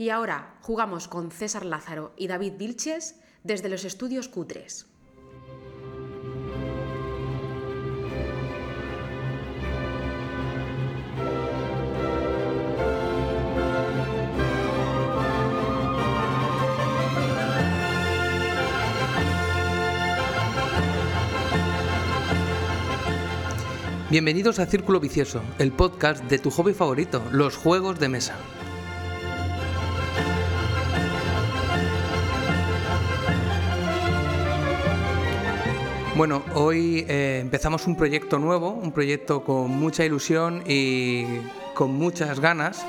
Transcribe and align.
Y 0.00 0.10
ahora 0.10 0.54
jugamos 0.62 1.08
con 1.08 1.32
César 1.32 1.64
Lázaro 1.64 2.14
y 2.16 2.28
David 2.28 2.52
Vilches 2.56 3.16
desde 3.42 3.68
los 3.68 3.84
estudios 3.84 4.32
Q3. 4.32 4.86
Bienvenidos 24.10 24.60
a 24.60 24.66
Círculo 24.66 25.00
Vicioso, 25.00 25.42
el 25.58 25.72
podcast 25.72 26.24
de 26.24 26.38
tu 26.38 26.50
hobby 26.52 26.72
favorito, 26.72 27.20
los 27.32 27.56
juegos 27.56 27.98
de 27.98 28.08
mesa. 28.08 28.36
Bueno, 36.18 36.42
hoy 36.54 37.06
eh, 37.08 37.38
empezamos 37.40 37.86
un 37.86 37.94
proyecto 37.94 38.40
nuevo, 38.40 38.72
un 38.72 38.90
proyecto 38.90 39.44
con 39.44 39.70
mucha 39.70 40.04
ilusión 40.04 40.64
y 40.66 41.24
con 41.74 41.92
muchas 41.92 42.40
ganas. 42.40 42.84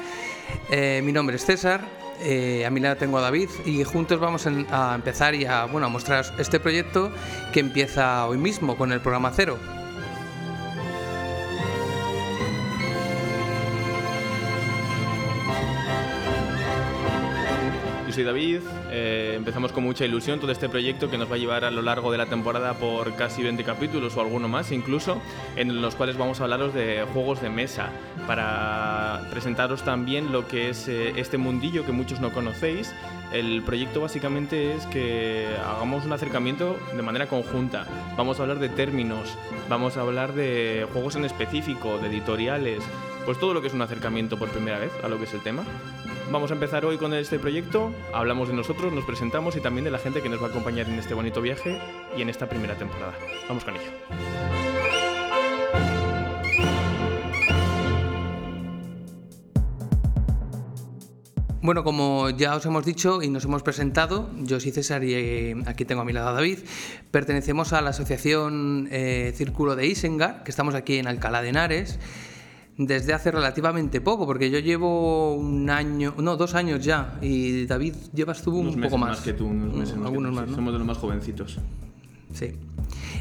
Eh, 0.72 1.04
mi 1.06 1.12
nombre 1.12 1.36
es 1.36 1.46
César, 1.46 1.82
eh, 2.24 2.66
a 2.66 2.72
mi 2.72 2.80
lado 2.80 2.98
tengo 2.98 3.20
a 3.20 3.22
David 3.22 3.50
y 3.68 3.84
juntos 3.84 4.20
vamos 4.20 4.48
a 4.48 4.96
empezar 4.96 5.36
y 5.36 5.46
a, 5.46 5.66
bueno, 5.66 5.86
a 5.86 5.90
mostrar 5.92 6.26
este 6.40 6.60
proyecto 6.60 7.12
que 7.54 7.60
empieza 7.60 8.26
hoy 8.26 8.40
mismo 8.40 8.76
con 8.76 8.92
el 8.92 9.00
programa 9.00 9.32
cero. 9.36 9.60
Soy 18.14 18.24
David. 18.24 18.62
Eh, 18.92 19.34
empezamos 19.36 19.72
con 19.72 19.84
mucha 19.84 20.06
ilusión 20.06 20.40
todo 20.40 20.52
este 20.52 20.70
proyecto 20.70 21.10
que 21.10 21.18
nos 21.18 21.30
va 21.30 21.36
a 21.36 21.38
llevar 21.38 21.66
a 21.66 21.72
lo 21.72 21.82
largo 21.82 22.12
de 22.12 22.18
la 22.18 22.26
temporada 22.26 22.74
por 22.74 23.16
casi 23.16 23.44
20 23.44 23.64
capítulos 23.64 24.16
o 24.16 24.22
alguno 24.22 24.48
más 24.48 24.72
incluso, 24.72 25.22
en 25.56 25.82
los 25.82 25.96
cuales 25.96 26.18
vamos 26.18 26.40
a 26.40 26.44
hablaros 26.44 26.74
de 26.74 27.06
juegos 27.14 27.42
de 27.42 27.50
mesa, 27.50 27.90
para 28.26 29.22
presentaros 29.30 29.84
también 29.84 30.32
lo 30.32 30.48
que 30.48 30.70
es 30.70 30.88
eh, 30.88 31.14
este 31.18 31.38
mundillo 31.38 31.86
que 31.86 31.92
muchos 31.92 32.20
no 32.20 32.32
conocéis. 32.32 32.94
El 33.32 33.62
proyecto 33.62 34.02
básicamente 34.02 34.74
es 34.74 34.86
que 34.88 35.48
hagamos 35.64 36.06
un 36.06 36.14
acercamiento 36.14 36.80
de 36.96 37.02
manera 37.04 37.28
conjunta. 37.28 37.86
Vamos 38.18 38.40
a 38.40 38.44
hablar 38.44 38.60
de 38.60 38.70
términos, 38.70 39.38
vamos 39.70 39.98
a 39.98 40.02
hablar 40.02 40.34
de 40.34 40.88
juegos 40.94 41.16
en 41.16 41.26
específico, 41.26 42.00
de 42.00 42.08
editoriales, 42.08 42.82
pues 43.30 43.40
todo 43.40 43.54
lo 43.54 43.62
que 43.62 43.68
es 43.68 43.76
un 43.76 43.82
acercamiento 43.84 44.40
por 44.40 44.50
primera 44.50 44.80
vez 44.80 44.92
a 45.04 45.08
lo 45.08 45.20
que 45.20 45.26
es 45.26 45.34
el 45.36 45.42
tema. 45.42 45.64
Vamos 46.32 46.50
a 46.50 46.56
empezar 46.56 46.84
hoy 46.84 46.98
con 46.98 47.14
este 47.14 47.38
proyecto, 47.38 47.94
hablamos 48.12 48.48
de 48.48 48.56
nosotros, 48.56 48.92
nos 48.92 49.06
presentamos 49.06 49.56
y 49.56 49.62
también 49.62 49.86
de 49.86 49.92
la 49.92 50.00
gente 50.00 50.24
que 50.24 50.30
nos 50.30 50.42
va 50.42 50.48
a 50.48 50.50
acompañar 50.50 50.90
en 50.90 50.98
este 50.98 51.14
bonito 51.14 51.40
viaje 51.40 51.80
y 52.18 52.24
en 52.24 52.30
esta 52.30 52.50
primera 52.50 52.74
temporada. 52.76 53.14
Vamos 53.48 53.64
con 53.64 53.76
ello. 53.76 53.86
Bueno, 61.62 61.84
como 61.84 62.32
ya 62.32 62.56
os 62.56 62.66
hemos 62.66 62.84
dicho 62.84 63.22
y 63.22 63.30
nos 63.30 63.46
hemos 63.46 63.62
presentado, 63.62 64.32
yo 64.38 64.60
soy 64.60 64.72
César 64.72 65.04
y 65.04 65.14
eh, 65.14 65.56
aquí 65.68 65.86
tengo 65.86 66.02
a 66.02 66.06
mi 66.06 66.14
lado 66.14 66.30
a 66.30 66.34
David. 66.34 66.58
Pertenecemos 67.12 67.74
a 67.74 67.82
la 67.82 67.92
asociación 67.92 68.88
eh, 68.90 69.34
Círculo 69.36 69.76
de 69.76 69.86
Isengar, 69.86 70.42
que 70.44 70.50
estamos 70.50 70.74
aquí 70.74 70.98
en 70.98 71.06
Alcalá 71.06 71.44
de 71.44 71.50
Henares 71.50 72.00
desde 72.80 73.14
hace 73.14 73.30
relativamente 73.30 74.00
poco, 74.00 74.26
porque 74.26 74.50
yo 74.50 74.60
llevo 74.60 75.36
un 75.36 75.70
año, 75.70 76.16
no, 76.18 76.38
dos 76.38 76.56
años 76.56 76.84
ya, 76.84 77.20
y 77.22 77.66
David 77.66 77.94
llevas 78.14 78.42
tú 78.42 78.58
un 78.58 78.80
poco 78.80 78.98
más. 78.98 79.10
más 79.10 79.22
que 79.22 79.34
tú, 79.34 79.48
unos 79.48 79.76
meses 79.76 79.98
más 79.98 80.08
algunos 80.08 80.32
más, 80.32 80.50
Somos 80.50 80.72
de 80.72 80.80
los 80.80 80.88
más 80.88 80.98
jovencitos. 80.98 81.60
Sí. 82.32 82.54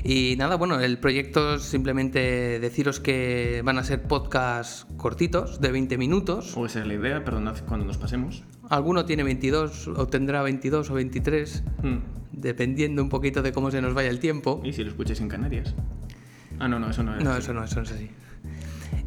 Y 0.05 0.37
nada, 0.39 0.55
bueno, 0.55 0.79
el 0.79 0.99
proyecto 0.99 1.57
es 1.57 1.63
simplemente 1.63 2.61
deciros 2.61 3.01
que 3.01 3.63
van 3.65 3.79
a 3.79 3.85
ser 3.85 4.03
podcasts 4.05 4.87
cortitos, 4.97 5.61
de 5.61 5.73
20 5.73 5.99
minutos. 5.99 6.57
O 6.57 6.65
esa 6.65 6.81
es 6.81 6.87
la 6.87 6.95
idea, 6.95 7.25
perdonad 7.25 7.57
cuando 7.67 7.85
nos 7.85 7.99
pasemos. 7.99 8.45
Alguno 8.69 9.07
tiene 9.07 9.25
22, 9.25 9.89
o 9.89 10.07
tendrá 10.07 10.43
22 10.43 10.89
o 10.89 10.95
23, 10.95 11.65
hmm. 11.83 11.97
dependiendo 12.31 13.03
un 13.03 13.09
poquito 13.09 13.43
de 13.43 13.53
cómo 13.53 13.73
se 13.73 13.83
nos 13.83 13.93
vaya 13.93 14.11
el 14.11 14.21
tiempo. 14.21 14.61
¿Y 14.63 14.73
si 14.73 14.85
lo 14.85 14.91
escucháis 14.91 15.21
en 15.21 15.29
Canarias? 15.29 15.75
Ah, 16.61 16.69
no, 16.69 16.79
no, 16.79 16.91
eso 16.91 17.03
no 17.03 17.17
es. 17.17 17.25
No, 17.25 17.37
eso 17.37 17.53
no, 17.53 17.65
eso 17.65 17.77
no 17.77 17.83
es 17.83 17.91
así. 17.91 18.09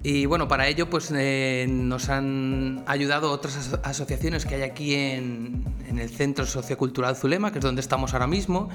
Y 0.04 0.26
bueno, 0.26 0.48
para 0.48 0.68
ello 0.68 0.90
pues 0.90 1.12
eh, 1.16 1.68
nos 1.70 2.10
han 2.10 2.84
ayudado 2.88 3.32
otras 3.32 3.78
asociaciones 3.84 4.46
que 4.46 4.56
hay 4.56 4.62
aquí 4.64 4.96
en, 4.96 5.64
el 5.96 6.10
Centro 6.10 6.46
Sociocultural 6.46 7.16
Zulema, 7.16 7.52
que 7.52 7.60
es 7.60 7.64
donde 7.64 7.82
estamos 7.82 8.14
ahora 8.14 8.26
mismo. 8.26 8.70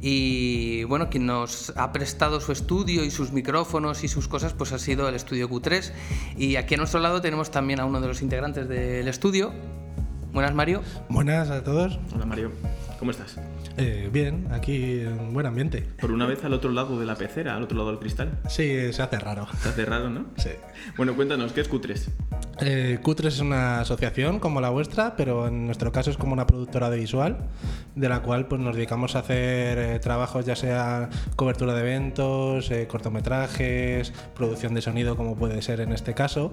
Y 0.00 0.84
bueno, 0.84 1.10
quien 1.10 1.26
nos 1.26 1.72
ha 1.76 1.92
prestado 1.92 2.40
su 2.40 2.52
estudio 2.52 3.04
y 3.04 3.10
sus 3.10 3.32
micrófonos 3.32 4.04
y 4.04 4.08
sus 4.08 4.28
cosas, 4.28 4.52
pues 4.52 4.72
ha 4.72 4.78
sido 4.78 5.08
el 5.08 5.16
estudio 5.16 5.48
Q3. 5.48 5.92
Y 6.36 6.56
aquí 6.56 6.74
a 6.74 6.78
nuestro 6.78 7.00
lado 7.00 7.20
tenemos 7.20 7.50
también 7.50 7.80
a 7.80 7.84
uno 7.84 8.00
de 8.00 8.06
los 8.06 8.22
integrantes 8.22 8.68
del 8.68 9.08
estudio. 9.08 9.52
Buenas, 10.32 10.54
Mario. 10.54 10.82
Buenas 11.08 11.50
a 11.50 11.64
todos. 11.64 11.98
Hola, 12.14 12.26
Mario. 12.26 12.52
¿Cómo 12.98 13.12
estás? 13.12 13.36
Eh, 13.76 14.10
bien, 14.12 14.48
aquí 14.50 15.00
en 15.00 15.32
buen 15.32 15.46
ambiente. 15.46 15.86
Por 16.00 16.10
una 16.10 16.26
vez 16.26 16.44
al 16.44 16.52
otro 16.52 16.72
lado 16.72 16.98
de 16.98 17.06
la 17.06 17.14
pecera, 17.14 17.54
al 17.54 17.62
otro 17.62 17.78
lado 17.78 17.90
del 17.90 18.00
cristal. 18.00 18.40
Sí, 18.48 18.92
se 18.92 19.02
hace 19.02 19.18
raro. 19.20 19.46
Se 19.62 19.68
hace 19.68 19.84
raro, 19.84 20.10
¿no? 20.10 20.26
Sí. 20.36 20.50
Bueno, 20.96 21.14
cuéntanos, 21.14 21.52
¿qué 21.52 21.60
es 21.60 21.70
Q3? 21.70 22.08
Eh, 22.60 22.98
Q3 23.00 23.26
es 23.26 23.40
una 23.40 23.80
asociación 23.80 24.40
como 24.40 24.60
la 24.60 24.70
vuestra, 24.70 25.14
pero 25.14 25.46
en 25.46 25.66
nuestro 25.66 25.92
caso 25.92 26.10
es 26.10 26.16
como 26.16 26.32
una 26.32 26.48
productora 26.48 26.90
de 26.90 26.98
visual, 26.98 27.38
de 27.94 28.08
la 28.08 28.22
cual 28.22 28.48
pues, 28.48 28.60
nos 28.60 28.74
dedicamos 28.74 29.14
a 29.14 29.20
hacer 29.20 29.78
eh, 29.78 29.98
trabajos, 30.00 30.44
ya 30.44 30.56
sea 30.56 31.08
cobertura 31.36 31.74
de 31.74 31.80
eventos, 31.82 32.68
eh, 32.72 32.88
cortometrajes, 32.88 34.12
producción 34.34 34.74
de 34.74 34.82
sonido, 34.82 35.16
como 35.16 35.36
puede 35.36 35.62
ser 35.62 35.80
en 35.80 35.92
este 35.92 36.14
caso. 36.14 36.52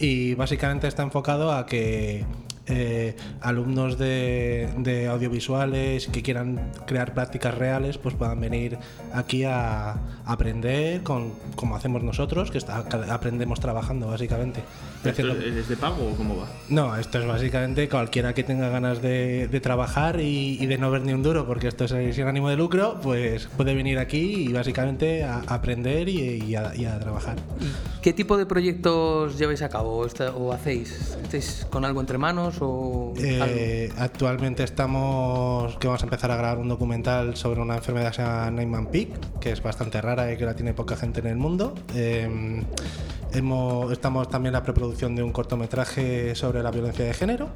Y 0.00 0.34
básicamente 0.34 0.88
está 0.88 1.04
enfocado 1.04 1.52
a 1.52 1.66
que 1.66 2.24
eh, 2.66 3.14
alumnos 3.40 3.98
de, 3.98 5.08
audiovisuales 5.10 6.06
que 6.06 6.22
quieran 6.22 6.72
crear 6.86 7.12
prácticas 7.12 7.56
reales, 7.56 7.98
pues 7.98 8.14
puedan 8.14 8.40
venir 8.40 8.78
aquí 9.12 9.44
a, 9.44 9.96
aprender 10.24 11.02
con, 11.02 11.32
como 11.56 11.76
hacemos 11.76 12.02
nosotros, 12.02 12.50
que 12.50 12.58
está, 12.58 12.78
aprendemos 13.10 13.60
trabajando 13.60 14.08
básicamente. 14.08 14.62
¿Esto 15.04 15.32
es 15.32 15.68
de 15.68 15.76
pago 15.76 16.12
o 16.12 16.16
cómo 16.16 16.38
va? 16.38 16.48
No, 16.70 16.96
esto 16.96 17.18
es 17.18 17.26
básicamente 17.26 17.88
cualquiera 17.90 18.32
que 18.32 18.42
tenga 18.42 18.70
ganas 18.70 19.02
de, 19.02 19.60
trabajar 19.62 20.20
y, 20.20 20.64
de 20.64 20.78
no 20.78 20.90
ver 20.90 21.02
ni 21.02 21.12
un 21.12 21.22
duro, 21.22 21.46
porque 21.46 21.68
esto 21.68 21.84
es 21.84 22.14
sin 22.14 22.26
ánimo 22.26 22.48
de 22.48 22.56
lucro, 22.56 22.98
pues 23.02 23.46
puede 23.56 23.74
venir 23.74 23.98
aquí 23.98 24.46
y 24.48 24.52
básicamente 24.52 25.24
a, 25.24 25.42
aprender 25.46 26.08
y, 26.08 26.54
a, 26.54 26.98
trabajar. 26.98 27.36
¿Qué 28.00 28.12
tipo 28.12 28.38
de 28.38 28.46
proyectos 28.46 29.38
lleváis 29.38 29.60
a 29.62 29.68
cabo 29.68 30.06
o 30.36 30.52
hacéis? 30.52 31.16
¿Estáis 31.22 31.66
con 31.70 31.84
algo 31.84 32.00
entre 32.00 32.16
manos? 32.16 32.53
Eh, 33.16 33.90
actualmente 33.96 34.64
estamos 34.64 35.76
que 35.76 35.86
vamos 35.86 36.02
a 36.02 36.06
empezar 36.06 36.30
a 36.30 36.36
grabar 36.36 36.58
un 36.58 36.68
documental 36.68 37.36
sobre 37.36 37.60
una 37.60 37.76
enfermedad 37.76 38.10
que 38.10 38.16
se 38.16 38.22
llama 38.22 38.50
Neyman 38.50 38.86
Peak, 38.86 39.38
que 39.40 39.52
es 39.52 39.62
bastante 39.62 40.00
rara 40.00 40.32
y 40.32 40.36
que 40.36 40.44
la 40.44 40.54
tiene 40.54 40.74
poca 40.74 40.96
gente 40.96 41.20
en 41.20 41.26
el 41.26 41.36
mundo. 41.36 41.74
Eh, 41.94 42.62
estamos 43.34 44.28
también 44.28 44.48
en 44.48 44.52
la 44.52 44.62
preproducción 44.62 45.16
de 45.16 45.22
un 45.22 45.32
cortometraje 45.32 46.36
sobre 46.36 46.62
la 46.62 46.70
violencia 46.70 47.04
de 47.04 47.12
género 47.12 47.50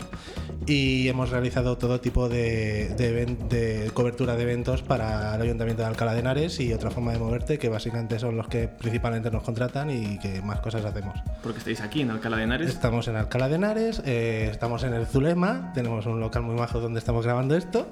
y 0.67 1.07
hemos 1.07 1.31
realizado 1.31 1.79
todo 1.79 2.01
tipo 2.01 2.29
de, 2.29 2.89
de, 2.97 3.91
cobertura 3.95 4.35
de 4.35 4.43
eventos 4.43 4.83
para 4.83 5.37
el 5.37 5.43
Ayuntamiento 5.43 5.83
de 5.83 5.89
Alcalá 5.89 6.15
de 6.15 6.21
Henares 6.21 6.59
y 6.59 6.73
otra 6.73 6.91
forma 6.91 7.13
de 7.13 7.21
moverte 7.21 7.59
que 7.59 7.69
básicamente 7.69 8.19
son 8.19 8.37
los 8.37 8.49
que 8.49 8.67
principalmente 8.67 9.31
nos 9.31 9.45
contratan 9.45 9.91
y 9.91 10.19
que 10.19 10.43
más 10.43 10.61
cosas 10.61 10.85
hacemos. 10.85 11.15
Porque 11.45 11.59
estáis 11.59 11.81
aquí 11.81 12.01
en 12.01 12.11
Alcalá 12.11 12.39
de 12.39 12.43
Henares. 12.43 12.69
Estamos 12.69 13.07
en 13.07 13.15
Alcalá 13.15 13.49
de 13.49 13.55
Henares, 13.55 14.03
eh, 14.05 14.49
estamos 14.51 14.83
en 14.83 14.95
el 14.95 15.07
Zulema, 15.07 15.73
tenemos 15.75 16.07
un 16.07 16.19
local 16.19 16.43
muy 16.43 16.57
bajo 16.57 16.81
donde 16.81 16.99
estamos 16.99 17.25
grabando 17.25 17.57
esto 17.57 17.89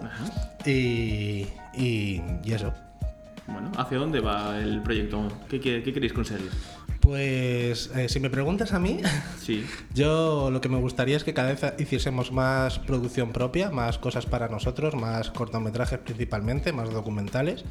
y, 0.65 1.47
y, 1.73 2.21
eso. 2.47 2.73
Bueno, 3.47 3.71
¿hacia 3.77 3.99
dónde 3.99 4.19
va 4.19 4.59
el 4.59 4.83
proyecto? 4.83 5.29
¿Qué, 5.49 5.61
qué 5.61 5.83
queréis 5.85 6.13
conseguir? 6.13 6.51
Pues 7.07 7.89
eh, 7.95 8.09
si 8.09 8.19
me 8.19 8.31
preguntas 8.31 8.73
a 8.73 8.81
mí, 8.81 8.99
sí. 9.41 9.65
yo 9.95 10.51
lo 10.51 10.61
que 10.61 10.69
me 10.69 10.79
gustaría 10.79 11.17
es 11.17 11.23
que 11.23 11.33
cada 11.35 11.53
vez 11.53 11.63
hiciésemos 11.79 12.33
más 12.33 12.81
producción 12.81 13.31
propia, 13.31 13.71
más 13.71 13.97
cosas 13.99 14.27
para 14.27 14.49
nosotros, 14.49 14.97
más 14.97 15.31
cortometrajes 15.31 16.01
principalmente, 16.01 16.73
más 16.73 16.91
documentales 16.91 17.65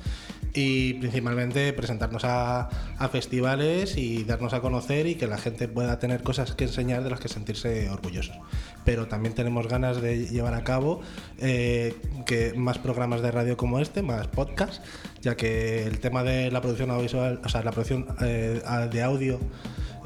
y 0.53 0.93
principalmente 0.93 1.73
presentarnos 1.73 2.23
a, 2.23 2.69
festivales 3.11 3.97
y 3.97 4.23
darnos 4.23 4.53
a 4.53 4.61
conocer 4.61 5.05
y 5.05 5.15
que 5.15 5.27
la 5.27 5.37
gente 5.37 5.67
pueda 5.67 5.99
tener 5.99 6.23
cosas 6.23 6.55
que 6.55 6.63
enseñar 6.63 7.03
de 7.03 7.09
las 7.09 7.19
que 7.19 7.27
sentirse 7.27 7.89
orgullosos. 7.89 8.37
Pero 8.85 9.07
también 9.07 9.35
tenemos 9.35 9.67
ganas 9.67 10.01
de 10.01 10.27
llevar 10.27 10.53
a 10.53 10.63
cabo 10.63 11.01
eh, 11.39 11.93
que 12.25 12.53
más 12.53 12.77
programas 12.77 13.21
de 13.21 13.31
radio 13.31 13.57
como 13.57 13.81
este, 13.81 14.01
más 14.01 14.27
podcasts, 14.27 14.81
ya 15.25 15.35
que 15.35 15.83
el 15.85 15.99
tema 15.99 16.23
de 16.23 16.49
la 16.51 16.61
producción 16.61 16.89
audiovisual, 16.91 17.41
o 17.43 17.49
sea, 17.49 17.61
la 17.63 17.71
producción 17.71 18.05
eh, 18.21 18.61
de 18.91 19.03
audio 19.03 19.39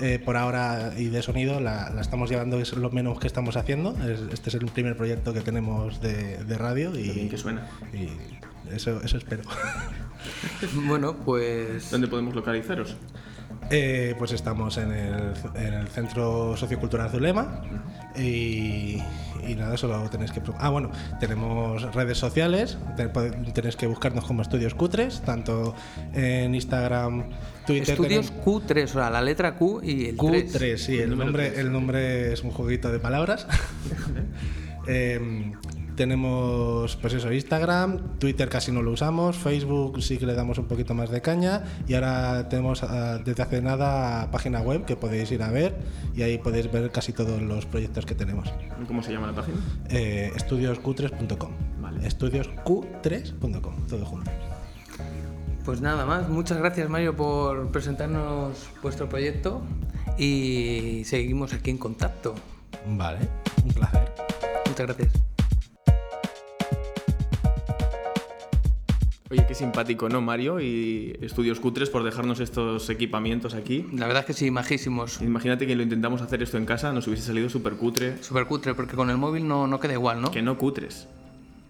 eh, 0.01 0.17
por 0.23 0.37
ahora 0.37 0.93
y 0.97 1.09
de 1.09 1.21
sonido 1.21 1.59
la, 1.59 1.89
la 1.89 1.99
estamos 2.01 2.29
llevando, 2.29 2.57
es 2.59 2.71
lo 2.73 2.89
menos 2.89 3.19
que 3.19 3.27
estamos 3.27 3.57
haciendo. 3.57 3.91
Es- 4.07 4.21
este 4.33 4.49
es 4.49 4.55
el 4.55 4.65
primer 4.67 4.95
proyecto 4.95 5.33
que 5.33 5.41
tenemos 5.41 5.99
de, 6.01 6.37
de 6.43 6.57
radio 6.57 6.97
y, 6.97 7.09
bien 7.11 7.29
que 7.29 7.37
suena. 7.37 7.67
y 7.93 8.07
eso, 8.73 9.01
eso 9.03 9.17
espero. 9.17 9.43
Bueno, 10.85 11.15
pues 11.15 11.91
¿Dónde 11.91 12.07
podemos 12.07 12.35
localizaros? 12.35 12.97
Eh, 13.71 14.15
pues 14.17 14.31
estamos 14.33 14.77
en 14.77 14.91
el, 14.91 15.33
en 15.55 15.73
el 15.73 15.87
Centro 15.87 16.57
Sociocultural 16.57 17.09
Zulema 17.09 17.61
y, 18.19 19.01
y 19.47 19.55
nada, 19.55 19.77
solo 19.77 20.09
tenéis 20.09 20.31
que... 20.31 20.41
Ah, 20.57 20.69
bueno, 20.69 20.91
tenemos 21.19 21.93
redes 21.95 22.17
sociales, 22.17 22.77
tenéis 23.53 23.75
que 23.75 23.87
buscarnos 23.87 24.25
como 24.25 24.41
Estudios 24.41 24.73
Cutres, 24.75 25.21
tanto 25.21 25.73
en 26.13 26.53
Instagram, 26.55 27.29
Twitter... 27.65 27.89
estudios 27.91 28.31
tenemos- 28.31 28.65
Q3, 28.67 28.83
o 28.83 28.87
sea, 28.87 29.09
la 29.09 29.21
letra 29.21 29.55
Q 29.55 29.81
y 29.83 30.05
el 30.09 30.17
3. 30.17 30.53
Q3, 30.55 30.77
sí, 30.77 30.97
el 30.99 31.09
número 31.11 31.25
nombre, 31.25 31.47
tres. 31.49 31.59
el 31.59 31.71
nombre 31.71 32.33
es 32.33 32.43
un 32.43 32.51
jueguito 32.51 32.91
de 32.91 32.99
palabras. 32.99 33.47
Em, 34.87 35.53
tenemos, 35.99 36.95
pues 36.95 37.13
eso, 37.13 37.29
Instagram, 37.29 38.19
Twitter 38.19 38.47
casi 38.47 38.71
no 38.71 38.81
lo 38.81 38.91
usamos, 38.91 39.35
Facebook 39.35 40.01
sí 40.01 40.17
que 40.17 40.25
le 40.25 40.33
damos 40.33 40.57
un 40.57 40.63
poquito 40.63 40.93
más 40.93 41.09
de 41.09 41.19
caña 41.19 41.65
y 41.89 41.93
ahora 41.93 42.47
tenemos 42.47 42.83
ah, 42.83 43.17
desde 43.17 43.43
hace 43.43 43.61
nada 43.61 44.31
página 44.31 44.61
web 44.61 44.85
que 44.85 44.95
podéis 44.95 45.29
ir 45.33 45.43
a 45.43 45.51
ver 45.51 45.75
y 46.15 46.21
ahí 46.21 46.37
podéis 46.37 46.71
ver 46.71 46.89
casi 46.91 47.11
todos 47.11 47.41
los 47.41 47.65
proyectos 47.65 48.05
que 48.05 48.15
tenemos. 48.15 48.49
¿Cómo 48.87 49.03
se 49.03 49.11
llama 49.11 49.27
la 49.27 49.35
página? 49.35 49.57
Eh, 49.89 50.31
estudiosq3.com. 50.37 51.51
Vale. 51.81 52.07
Estudiosq3.com, 52.07 53.87
todo 53.89 54.05
junto. 54.05 54.31
Pues 55.65 55.81
nada 55.81 56.05
más, 56.05 56.29
muchas 56.29 56.59
gracias 56.59 56.89
Mario 56.89 57.13
por 57.13 57.73
presentarnos 57.73 58.69
vuestro 58.81 59.09
proyecto 59.09 59.61
y 60.17 61.03
seguimos 61.03 61.51
aquí 61.51 61.71
en 61.71 61.77
contacto. 61.77 62.35
Vale, 62.87 63.19
un 63.65 63.73
placer. 63.73 64.13
Muchas 64.65 64.87
gracias. 64.87 65.28
Oye, 69.31 69.45
qué 69.47 69.53
simpático, 69.53 70.09
¿no, 70.09 70.21
Mario? 70.21 70.59
Y 70.59 71.15
Estudios 71.21 71.59
Cutres 71.59 71.91
por 71.91 72.03
dejarnos 72.03 72.39
estos 72.39 72.89
equipamientos 72.89 73.53
aquí. 73.53 73.85
La 73.93 74.07
verdad 74.07 74.21
es 74.21 74.25
que 74.25 74.33
sí, 74.33 74.49
majísimos. 74.49 75.21
Imagínate 75.21 75.67
que 75.67 75.75
lo 75.75 75.83
intentamos 75.83 76.21
hacer 76.23 76.41
esto 76.41 76.57
en 76.57 76.65
casa, 76.65 76.91
nos 76.93 77.05
hubiese 77.07 77.23
salido 77.27 77.47
súper 77.47 77.73
cutre. 77.75 78.21
Súper 78.23 78.45
cutre, 78.47 78.73
porque 78.73 78.95
con 78.95 79.11
el 79.11 79.17
móvil 79.17 79.47
no, 79.47 79.67
no 79.67 79.79
queda 79.79 79.93
igual, 79.93 80.19
¿no? 80.19 80.31
Que 80.31 80.41
no 80.41 80.57
cutres. 80.57 81.07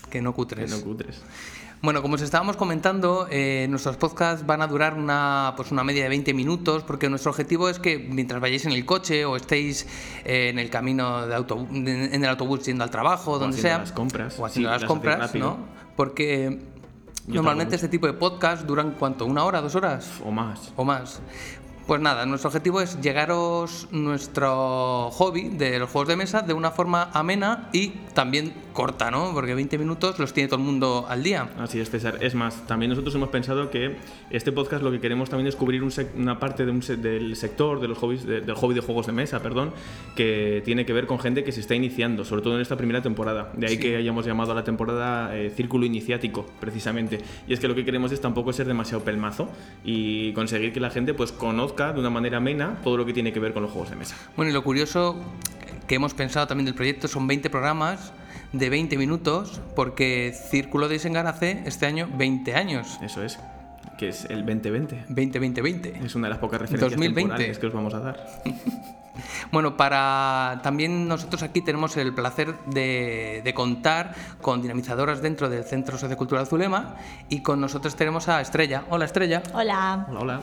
Que 0.09 0.21
no 0.21 0.31
Que 0.31 0.35
cutres. 0.37 0.71
no 0.71 0.81
cutres. 0.81 1.21
Bueno, 1.81 2.01
como 2.01 2.15
os 2.15 2.21
estábamos 2.21 2.55
comentando, 2.55 3.27
eh, 3.29 3.67
nuestros 3.69 3.97
podcasts 3.97 4.45
van 4.45 4.61
a 4.61 4.67
durar 4.67 4.93
una, 4.93 5.53
pues 5.57 5.71
una 5.71 5.83
media 5.83 6.03
de 6.03 6.09
20 6.09 6.33
minutos 6.33 6.83
porque 6.83 7.09
nuestro 7.09 7.31
objetivo 7.31 7.67
es 7.69 7.79
que 7.79 7.97
mientras 7.99 8.39
vayáis 8.41 8.65
en 8.65 8.71
el 8.73 8.85
coche 8.85 9.23
o 9.25 9.35
estéis 9.35 9.85
eh, 10.25 10.49
en 10.49 10.59
el 10.59 10.69
camino 10.69 11.25
de 11.27 11.35
autobús, 11.35 11.67
en 11.71 12.13
el 12.23 12.25
autobús 12.29 12.65
yendo 12.65 12.83
al 12.85 12.89
trabajo, 12.89 13.37
donde 13.37 13.57
haciendo 13.57 13.69
sea, 13.69 13.77
las 13.79 13.91
compras. 13.91 14.39
o 14.39 14.45
haciendo 14.45 14.69
Sí, 14.69 14.71
las 14.73 14.81
las 14.81 14.87
compras. 14.89 15.35
¿no? 15.35 15.57
Porque 15.95 16.59
normalmente 17.35 17.75
este 17.75 17.87
tipo 17.87 18.07
de 18.07 18.13
podcasts 18.13 18.65
duran 18.65 18.95
cuánto, 18.97 19.25
una 19.25 19.43
hora, 19.43 19.61
dos 19.61 19.75
horas 19.75 20.09
O 20.25 20.31
más. 20.31 20.73
o 20.75 20.83
más. 20.83 21.21
Pues 21.87 21.99
nada, 22.01 22.25
nuestro 22.27 22.49
objetivo 22.49 22.81
es 22.81 23.01
llegaros 23.01 23.87
nuestro 23.91 25.09
hobby 25.09 25.49
de 25.49 25.79
los 25.79 25.89
juegos 25.89 26.07
de 26.07 26.15
mesa 26.17 26.41
de 26.41 26.53
una 26.53 26.69
forma 26.69 27.09
amena 27.13 27.69
y 27.73 27.89
también 28.13 28.53
corta, 28.73 29.11
¿no? 29.11 29.31
Porque 29.33 29.53
20 29.55 29.77
minutos 29.77 30.19
los 30.19 30.33
tiene 30.33 30.47
todo 30.49 30.59
el 30.59 30.65
mundo 30.65 31.05
al 31.09 31.23
día. 31.23 31.49
Así 31.59 31.79
es, 31.79 31.89
César. 31.89 32.17
Es 32.21 32.35
más, 32.35 32.65
también 32.67 32.89
nosotros 32.89 33.13
hemos 33.15 33.29
pensado 33.29 33.69
que 33.69 33.97
este 34.29 34.51
podcast 34.51 34.83
lo 34.83 34.91
que 34.91 34.99
queremos 34.99 35.29
también 35.29 35.47
es 35.47 35.55
cubrir 35.55 35.83
un 35.83 35.91
una 36.17 36.39
parte 36.39 36.65
de 36.65 36.71
un 36.71 36.81
se- 36.83 36.97
del 36.97 37.35
sector 37.35 37.79
de 37.81 37.87
los 37.87 37.97
hobbies, 37.97 38.25
de- 38.25 38.41
del 38.41 38.55
hobby 38.55 38.73
de 38.75 38.81
juegos 38.81 39.07
de 39.07 39.11
mesa, 39.11 39.41
perdón, 39.41 39.71
que 40.15 40.61
tiene 40.63 40.85
que 40.85 40.93
ver 40.93 41.07
con 41.07 41.19
gente 41.19 41.43
que 41.43 41.51
se 41.51 41.59
está 41.61 41.75
iniciando, 41.75 42.23
sobre 42.25 42.41
todo 42.41 42.55
en 42.55 42.61
esta 42.61 42.77
primera 42.77 43.01
temporada. 43.01 43.51
De 43.55 43.67
ahí 43.67 43.75
Sí. 43.75 43.81
que 43.81 43.95
hayamos 43.97 44.25
llamado 44.25 44.51
a 44.51 44.55
la 44.55 44.63
temporada 44.63 45.35
eh, 45.35 45.49
Círculo 45.55 45.85
Iniciático, 45.85 46.45
precisamente. 46.59 47.19
Y 47.47 47.53
es 47.53 47.59
que 47.59 47.67
lo 47.67 47.75
que 47.75 47.83
queremos 47.85 48.11
es 48.11 48.21
tampoco 48.21 48.53
ser 48.53 48.67
demasiado 48.67 49.03
pelmazo 49.03 49.49
y 49.83 50.31
conseguir 50.33 50.71
que 50.73 50.79
la 50.79 50.89
gente 50.89 51.13
pues 51.13 51.31
conozca 51.31 51.91
de 51.93 51.99
una 51.99 52.09
manera 52.09 52.37
amena 52.37 52.77
todo 52.83 52.97
lo 52.97 53.05
que 53.05 53.13
tiene 53.13 53.33
que 53.33 53.39
ver 53.39 53.53
con 53.53 53.63
los 53.63 53.71
juegos 53.71 53.89
de 53.89 53.95
mesa. 53.95 54.15
Bueno, 54.35 54.51
y 54.51 54.53
lo 54.53 54.63
curioso 54.63 55.15
que 55.87 55.95
hemos 55.95 56.13
pensado 56.13 56.45
también 56.47 56.65
del 56.65 56.75
proyecto 56.75 57.07
son 57.07 57.25
20 57.27 57.49
programas 57.49 58.13
de 58.53 58.69
20 58.69 58.97
minutos, 58.97 59.61
porque 59.75 60.33
Círculo 60.49 60.87
de 60.87 60.95
Isengar 60.95 61.27
hace 61.27 61.61
este 61.65 61.85
año 61.85 62.07
20 62.17 62.55
años. 62.55 62.97
Eso 63.01 63.23
es, 63.23 63.39
que 63.97 64.09
es 64.09 64.25
el 64.25 64.45
2020. 64.45 65.05
20-20-20. 65.09 66.05
Es 66.05 66.15
una 66.15 66.27
de 66.27 66.31
las 66.31 66.39
pocas 66.39 66.61
referencias 66.61 66.91
2020. 66.91 67.21
temporales 67.21 67.59
que 67.59 67.67
os 67.67 67.73
vamos 67.73 67.93
a 67.93 67.99
dar. 67.99 68.41
Bueno, 69.51 69.75
para 69.75 70.61
también 70.63 71.05
nosotros 71.09 71.43
aquí 71.43 71.59
tenemos 71.61 71.97
el 71.97 72.13
placer 72.13 72.55
de, 72.67 73.41
de 73.43 73.53
contar 73.53 74.13
con 74.39 74.61
dinamizadoras 74.61 75.21
dentro 75.21 75.49
del 75.49 75.65
Centro 75.65 75.97
Sociocultural 75.97 76.47
Zulema 76.47 76.95
y 77.27 77.41
con 77.41 77.59
nosotros 77.59 77.97
tenemos 77.97 78.29
a 78.29 78.39
Estrella. 78.39 78.85
Hola 78.89 79.03
Estrella. 79.05 79.43
Hola. 79.53 80.05
Hola, 80.09 80.19
hola. 80.21 80.41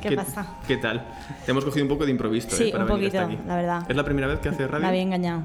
¿Qué 0.00 0.16
pasa? 0.16 0.44
¿Qué 0.66 0.78
tal? 0.78 1.06
Te 1.44 1.52
hemos 1.52 1.64
cogido 1.64 1.84
un 1.84 1.90
poco 1.90 2.04
de 2.04 2.10
improviso 2.10 2.50
Sí, 2.50 2.70
eh, 2.70 2.72
para 2.72 2.84
un 2.86 2.90
venir 2.90 3.06
hasta 3.16 3.24
aquí. 3.24 3.38
la 3.46 3.54
verdad. 3.54 3.82
¿Es 3.88 3.94
la 3.94 4.04
primera 4.04 4.26
vez 4.26 4.40
que 4.40 4.48
haces 4.48 4.68
radio? 4.68 4.82
Me 4.82 4.88
había 4.88 5.02
engañado. 5.02 5.42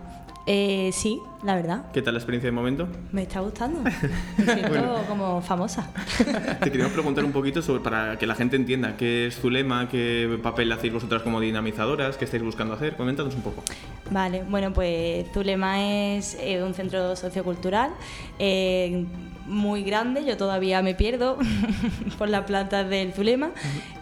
Eh, 0.48 0.90
sí, 0.94 1.20
la 1.44 1.56
verdad. 1.56 1.86
¿Qué 1.94 2.02
tal 2.02 2.14
la 2.14 2.20
experiencia 2.20 2.48
de 2.48 2.52
momento? 2.52 2.88
Me 3.12 3.24
está 3.24 3.40
gustando. 3.42 3.82
Me 4.38 4.44
siento 4.44 5.04
como 5.08 5.42
famosa. 5.42 5.90
Te 6.60 6.72
queríamos 6.72 6.94
preguntar 6.94 7.24
un 7.24 7.32
poquito 7.32 7.62
sobre, 7.62 7.84
para 7.84 8.18
que 8.18 8.26
la 8.26 8.36
gente 8.36 8.56
entienda 8.56 8.98
qué 8.98 9.28
es 9.28 9.40
Zulema, 9.40 9.88
qué 9.90 10.40
papel 10.42 10.72
hacéis 10.72 10.94
vosotras 10.94 11.22
como 11.22 11.40
dinamizadoras, 11.40 12.18
qué 12.18 12.26
estáis 12.26 12.44
buscando 12.44 12.74
hacer. 12.74 12.96
Coméntanos 12.96 13.36
un 13.36 13.42
poco. 13.42 13.64
Vale, 14.10 14.44
bueno, 14.50 14.74
pues 14.74 15.28
Zulema 15.34 15.82
es 15.82 16.38
eh, 16.40 16.64
un 16.64 16.74
centro 16.74 17.16
sociocultural 17.16 17.92
eh, 18.40 19.06
muy 19.46 19.84
grande, 19.84 20.26
yo 20.26 20.38
todavía 20.38 20.82
me 20.82 20.94
pierdo 20.94 21.38
por 22.18 22.30
las 22.30 22.44
plantas 22.46 22.90
del 22.90 23.14
Zulema. 23.14 23.52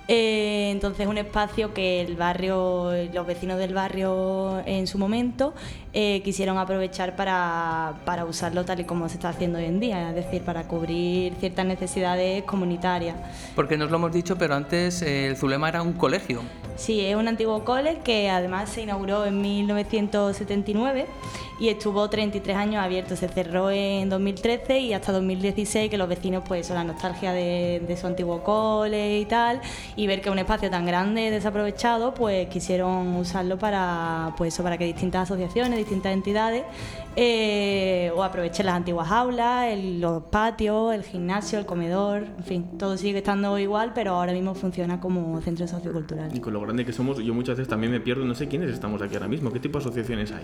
Eh, 0.07 0.69
entonces, 0.71 1.07
un 1.07 1.17
espacio 1.17 1.73
que 1.73 2.01
el 2.01 2.15
barrio, 2.15 2.91
los 3.11 3.25
vecinos 3.25 3.57
del 3.57 3.73
barrio 3.73 4.61
en 4.65 4.85
su 4.85 4.99
momento 4.99 5.55
eh, 5.93 6.21
quisieron 6.23 6.57
aprovechar 6.57 7.15
para, 7.15 7.24
para 7.25 8.25
usarlo 8.25 8.65
tal 8.65 8.79
y 8.79 8.83
como 8.83 9.09
se 9.09 9.15
está 9.15 9.29
haciendo 9.29 9.57
hoy 9.57 9.65
en 9.65 9.79
día, 9.79 10.09
es 10.09 10.15
decir, 10.15 10.43
para 10.43 10.63
cubrir 10.63 11.33
ciertas 11.39 11.65
necesidades 11.65 12.43
comunitarias. 12.43 13.15
Porque 13.55 13.77
nos 13.77 13.89
lo 13.89 13.97
hemos 13.97 14.11
dicho, 14.11 14.37
pero 14.37 14.55
antes 14.55 15.01
eh, 15.01 15.27
el 15.27 15.37
Zulema 15.37 15.69
era 15.69 15.81
un 15.81 15.93
colegio. 15.93 16.41
Sí, 16.75 16.99
es 17.05 17.15
un 17.15 17.27
antiguo 17.27 17.63
cole 17.63 17.99
que 18.03 18.29
además 18.29 18.69
se 18.69 18.81
inauguró 18.81 19.25
en 19.25 19.41
1979 19.41 21.05
y 21.57 21.69
estuvo 21.69 22.09
33 22.09 22.57
años 22.57 22.83
abierto. 22.83 23.15
Se 23.15 23.29
cerró 23.29 23.71
en 23.71 24.09
2013 24.09 24.79
y 24.79 24.93
hasta 24.93 25.13
2016 25.13 25.89
que 25.89 25.97
los 25.97 26.09
vecinos, 26.09 26.43
pues, 26.45 26.67
son 26.67 26.75
la 26.75 26.83
nostalgia 26.83 27.31
de, 27.31 27.95
su 27.99 28.07
antiguo 28.07 28.43
cole 28.43 29.19
y 29.19 29.25
tal, 29.25 29.61
y 29.95 30.05
ver 30.05 30.21
que 30.21 30.29
un 30.29 30.37
espacio 30.37 30.69
tan 30.69 30.85
grande 30.85 31.31
desaprovechado, 31.31 32.13
pues 32.13 32.49
quisieron 32.49 33.15
usarlo 33.15 33.57
para, 33.57 34.33
pues, 34.37 34.57
para 34.59 34.77
que 34.77 34.83
distintas 34.83 35.23
asociaciones, 35.31 35.77
distintas 35.79 36.11
entidades 36.11 36.63
eh, 37.15 38.11
o 38.13 38.21
aprovechen 38.23 38.65
las 38.65 38.75
antiguas 38.75 39.09
aulas, 39.09 39.67
el- 39.71 40.01
los 40.01 40.23
patios, 40.23 40.93
el 40.93 41.03
gimnasio, 41.03 41.57
el 41.57 41.65
comedor, 41.65 42.23
en 42.37 42.43
fin, 42.43 42.77
todo 42.77 42.97
sigue 42.97 43.19
estando 43.19 43.57
igual, 43.57 43.93
pero 43.95 44.15
ahora 44.15 44.33
mismo 44.33 44.53
funciona 44.53 44.99
como 44.99 45.39
centro 45.39 45.65
sociocultural. 45.65 46.33
Grande 46.65 46.85
que 46.85 46.93
somos, 46.93 47.17
yo 47.19 47.33
muchas 47.33 47.57
veces 47.57 47.69
también 47.69 47.91
me 47.91 47.99
pierdo, 47.99 48.25
no 48.25 48.35
sé 48.35 48.47
quiénes 48.47 48.71
estamos 48.71 49.01
aquí 49.01 49.15
ahora 49.15 49.27
mismo, 49.27 49.51
qué 49.51 49.59
tipo 49.59 49.77
de 49.77 49.85
asociaciones 49.85 50.31
hay. 50.31 50.43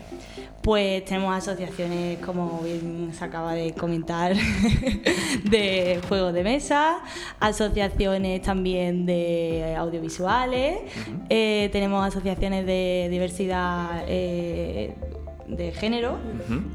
Pues 0.61 1.03
tenemos 1.05 1.35
asociaciones, 1.35 2.19
como 2.19 2.61
bien 2.63 3.11
se 3.13 3.25
acaba 3.25 3.53
de 3.53 3.73
comentar, 3.73 4.35
de 5.43 5.99
juegos 6.07 6.33
de 6.33 6.43
mesa, 6.43 6.99
asociaciones 7.39 8.41
también 8.41 9.05
de 9.05 9.75
audiovisuales, 9.77 10.79
eh, 11.29 11.69
tenemos 11.71 12.05
asociaciones 12.05 12.65
de 12.65 13.07
diversidad 13.09 14.03
eh, 14.07 14.95
de 15.47 15.71
género. 15.71 16.17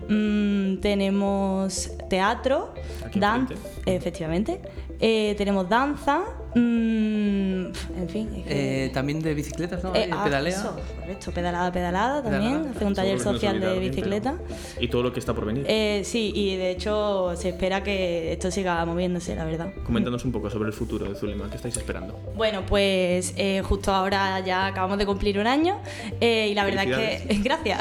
Mm, 0.09 0.79
tenemos 0.81 1.91
teatro, 2.09 2.75
enfrente. 3.05 3.55
efectivamente, 3.87 4.61
eh, 5.01 5.35
tenemos 5.37 5.69
danza, 5.69 6.23
mm, 6.61 7.67
en 8.01 8.09
fin. 8.09 8.29
es 8.37 8.45
que- 8.45 8.85
Eh, 8.87 8.89
también 8.91 9.21
de 9.21 9.35
bicicletas, 9.35 9.83
¿no? 9.83 9.95
eh, 9.95 10.09
ah, 10.13 10.25
pedalea. 10.25 10.53
eso, 10.57 10.77
correcto, 11.01 11.31
pedalada, 11.33 11.71
pedalada 11.73 12.23
también, 12.23 12.53
Pedalada. 12.53 12.71
hace 12.77 12.85
un 12.85 12.95
taller 12.95 13.21
social 13.21 13.61
de 13.61 13.79
bicicleta. 13.79 14.37
pero- 14.39 14.85
Y 14.85 14.89
todo 14.89 15.03
lo 15.03 15.13
que 15.13 15.21
está 15.21 15.35
por 15.35 15.45
venir. 15.45 15.65
Eh, 15.69 16.03
sí, 16.05 16.33
y 16.35 16.57
de 16.57 16.71
hecho 16.71 17.35
se 17.37 17.51
espera 17.51 17.83
que 17.83 18.33
esto 18.33 18.51
siga 18.51 18.85
moviéndose, 18.85 19.35
la 19.37 19.45
verdad. 19.45 19.69
Coméntanos 19.85 20.25
un 20.25 20.33
poco 20.33 20.49
sobre 20.51 20.69
el 20.69 20.73
futuro 20.73 21.07
de 21.11 21.15
Zulema, 21.19 21.49
¿qué 21.51 21.57
estáis 21.57 21.77
esperando? 21.77 22.19
Bueno, 22.37 22.63
pues 22.67 23.35
eh, 23.37 23.63
justo 23.65 23.93
ahora 23.93 24.41
ya 24.41 24.67
acabamos 24.67 24.99
de 24.99 25.07
cumplir 25.07 25.39
un 25.39 25.47
año 25.47 25.79
eh, 26.21 26.49
y 26.51 26.55
la 26.55 26.65
verdad 26.65 26.85
es 26.85 27.23
que... 27.23 27.35
Gracias. 27.47 27.81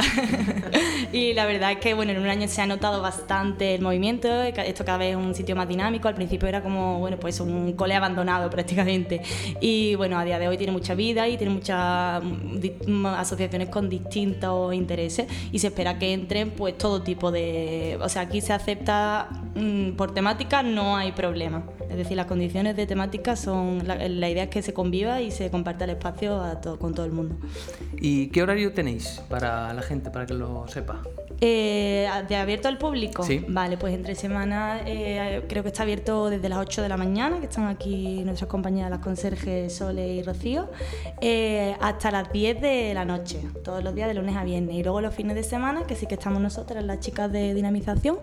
y 1.14 1.34
la 1.34 1.46
verdad 1.46 1.72
es 1.72 1.78
que 1.80 1.94
bueno, 1.94 2.12
en 2.12 2.20
un 2.20 2.28
año 2.28 2.48
se 2.48 2.62
ha 2.62 2.68
notado 2.68 3.02
bastante 3.02 3.76
el 3.76 3.82
movimiento, 3.82 4.28
eh, 4.44 4.54
esto 4.68 4.84
cada 4.86 4.98
vez 4.98 5.12
es 5.12 5.16
un 5.18 5.34
sitio 5.34 5.56
más 5.56 5.68
dinámico, 5.68 6.08
al 6.08 6.16
principio 6.16 6.48
era 6.48 6.62
como, 6.62 7.00
bueno, 7.00 7.18
pues 7.18 7.40
un 7.40 7.74
cole 7.74 7.96
abandonado 7.96 8.50
prácticamente 8.50 8.65
prácticamente. 8.66 9.22
Y 9.62 9.96
bueno, 9.96 10.18
a 10.18 10.26
día 10.26 10.40
de 10.40 10.48
hoy 10.48 10.58
tiene 10.58 10.74
mucha 10.74 10.96
vida 10.96 11.28
y 11.28 11.38
tiene 11.38 11.54
muchas 11.54 12.24
mm, 12.24 13.06
asociaciones 13.06 13.70
con 13.70 13.90
distintos 13.90 14.74
intereses 14.74 15.28
y 15.52 15.60
se 15.60 15.68
espera 15.68 16.00
que 16.00 16.14
entren 16.14 16.52
pues 16.52 16.78
todo 16.78 17.04
tipo 17.04 17.32
de... 17.32 17.98
O 18.02 18.10
sea, 18.10 18.24
aquí 18.24 18.42
se 18.42 18.54
acepta 18.54 19.30
mm, 19.56 19.92
por 19.92 20.14
temática, 20.14 20.64
no 20.64 20.98
hay 20.98 21.12
problema. 21.12 21.64
Es 21.90 21.98
decir, 21.98 22.18
las 22.18 22.26
condiciones 22.26 22.76
de 22.76 22.88
temática 22.88 23.36
son... 23.36 23.88
La, 23.88 24.30
idea 24.30 24.46
es 24.46 24.50
que 24.50 24.64
se 24.64 24.74
conviva 24.74 25.22
y 25.22 25.30
se 25.30 25.52
comparta 25.52 25.86
el 25.86 25.92
espacio 25.92 26.42
con 26.80 26.96
todo 26.96 27.06
el 27.06 27.12
mundo. 27.12 27.36
¿Y 27.98 28.28
qué 28.28 28.42
horario 28.42 28.74
tenéis 28.74 29.22
para 29.30 29.72
la 29.74 29.84
gente, 29.84 30.10
para 30.10 30.26
que 30.26 30.34
lo 30.34 30.68
sepa? 30.68 31.04
Eh, 31.42 32.10
¿De 32.28 32.36
abierto 32.36 32.68
al 32.68 32.78
público? 32.78 33.24
Sí. 33.24 33.46
Vale, 33.48 33.78
pues 33.78 33.94
entre 33.94 34.16
semana 34.16 34.82
eh, 34.86 35.44
creo 35.48 35.64
que 35.64 35.70
está 35.70 35.84
abierto 35.84 36.30
desde 36.30 36.50
las 36.50 36.60
8 36.60 36.82
de 36.82 36.90
la 36.90 36.98
mañana, 36.98 37.40
que 37.40 37.46
están 37.46 37.68
aquí 37.68 38.24
nuestras 38.24 38.50
compañeras, 38.50 38.90
las 38.90 39.00
conserjes 39.00 39.76
Sole 39.76 40.16
y 40.16 40.24
Rocío, 40.24 40.70
eh, 41.22 41.76
hasta 41.82 42.12
las 42.12 42.32
10 42.32 42.62
de 42.62 42.94
la 42.94 43.06
noche, 43.06 43.42
todos 43.64 43.84
los 43.84 43.94
días 43.94 44.08
de 44.08 44.14
lunes 44.14 44.36
a 44.36 44.44
viernes. 44.44 44.76
Y 44.76 44.84
luego 44.84 45.02
los 45.02 45.14
fines 45.14 45.36
de 45.36 45.44
semana, 45.44 45.84
que 45.84 45.96
sí 45.96 46.06
que 46.06 46.16
estamos 46.16 46.42
nosotras, 46.42 46.84
las 46.84 47.00
chicas 47.00 47.32
de 47.32 47.54
dinamización, 47.54 48.20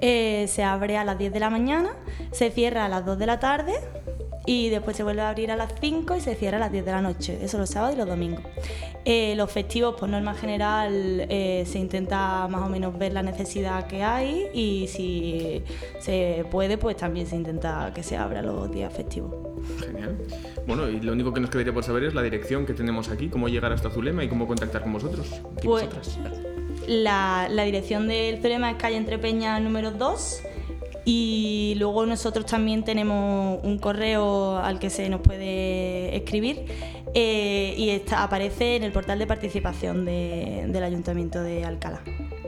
se 0.00 0.64
abre 0.64 0.96
a 0.98 1.04
las 1.04 1.18
10 1.18 1.32
de 1.32 1.40
la 1.40 1.50
mañana, 1.50 1.90
se 2.30 2.50
cierra 2.50 2.84
a 2.84 2.88
las 2.88 3.04
2 3.04 3.18
de 3.18 3.26
la 3.26 3.40
tarde 3.40 3.72
y 4.44 4.70
después 4.70 4.96
se 4.96 5.04
vuelve 5.04 5.22
a 5.22 5.30
abrir 5.30 5.50
a 5.50 5.56
las 5.56 5.72
5 5.80 6.16
y 6.16 6.20
se 6.20 6.34
cierra 6.34 6.56
a 6.56 6.60
las 6.60 6.72
10 6.72 6.84
de 6.84 6.90
la 6.90 7.00
noche, 7.00 7.38
eso 7.42 7.58
los 7.58 7.70
sábados 7.70 7.94
y 7.94 7.98
los 7.98 8.08
domingos. 8.08 8.42
Eh, 9.04 9.34
los 9.36 9.50
festivos, 9.50 9.96
por 9.98 10.08
norma 10.08 10.34
general, 10.34 11.26
eh, 11.28 11.64
se 11.66 11.78
intenta 11.78 12.46
más 12.48 12.62
o 12.62 12.68
menos 12.68 12.96
ver 12.98 13.12
la 13.12 13.22
necesidad 13.22 13.86
que 13.86 14.02
hay 14.02 14.46
y 14.52 14.86
si 14.88 15.62
se 16.00 16.44
puede, 16.50 16.78
pues 16.78 16.96
también 16.96 17.26
se 17.26 17.36
intenta 17.36 17.92
que 17.94 18.02
se 18.02 18.16
abra 18.16 18.42
los 18.42 18.70
días 18.70 18.92
festivos. 18.92 19.34
Genial. 19.78 20.18
Bueno, 20.66 20.88
y 20.88 21.00
lo 21.00 21.12
único 21.12 21.32
que 21.32 21.40
nos 21.40 21.50
quedaría 21.50 21.72
por 21.72 21.84
saber 21.84 22.04
es 22.04 22.14
la 22.14 22.22
dirección 22.22 22.66
que 22.66 22.74
tenemos 22.74 23.08
aquí, 23.08 23.28
cómo 23.28 23.48
llegar 23.48 23.72
hasta 23.72 23.90
Zulema 23.90 24.24
y 24.24 24.28
cómo 24.28 24.46
contactar 24.46 24.82
con 24.82 24.92
vosotros. 24.92 25.40
Pues, 25.62 25.88
la, 26.88 27.48
la, 27.48 27.62
dirección 27.62 28.08
del 28.08 28.40
Zulema 28.40 28.72
es 28.72 28.76
calle 28.76 28.96
Entre 28.96 29.18
Peña 29.18 29.58
número 29.60 29.92
2 29.92 30.42
y 31.04 31.74
luego 31.78 32.06
nosotros 32.06 32.46
también 32.46 32.84
tenemos 32.84 33.58
un 33.62 33.78
correo 33.78 34.58
al 34.58 34.78
que 34.78 34.90
se 34.90 35.08
nos 35.08 35.20
puede 35.20 36.16
escribir 36.16 36.64
eh, 37.14 37.74
y 37.76 37.90
está, 37.90 38.22
aparece 38.22 38.76
en 38.76 38.84
el 38.84 38.92
portal 38.92 39.18
de 39.18 39.26
participación 39.26 40.04
del 40.04 40.82
Ayuntamiento 40.82 41.42
de 41.42 41.64
Alcalá. 41.64 42.00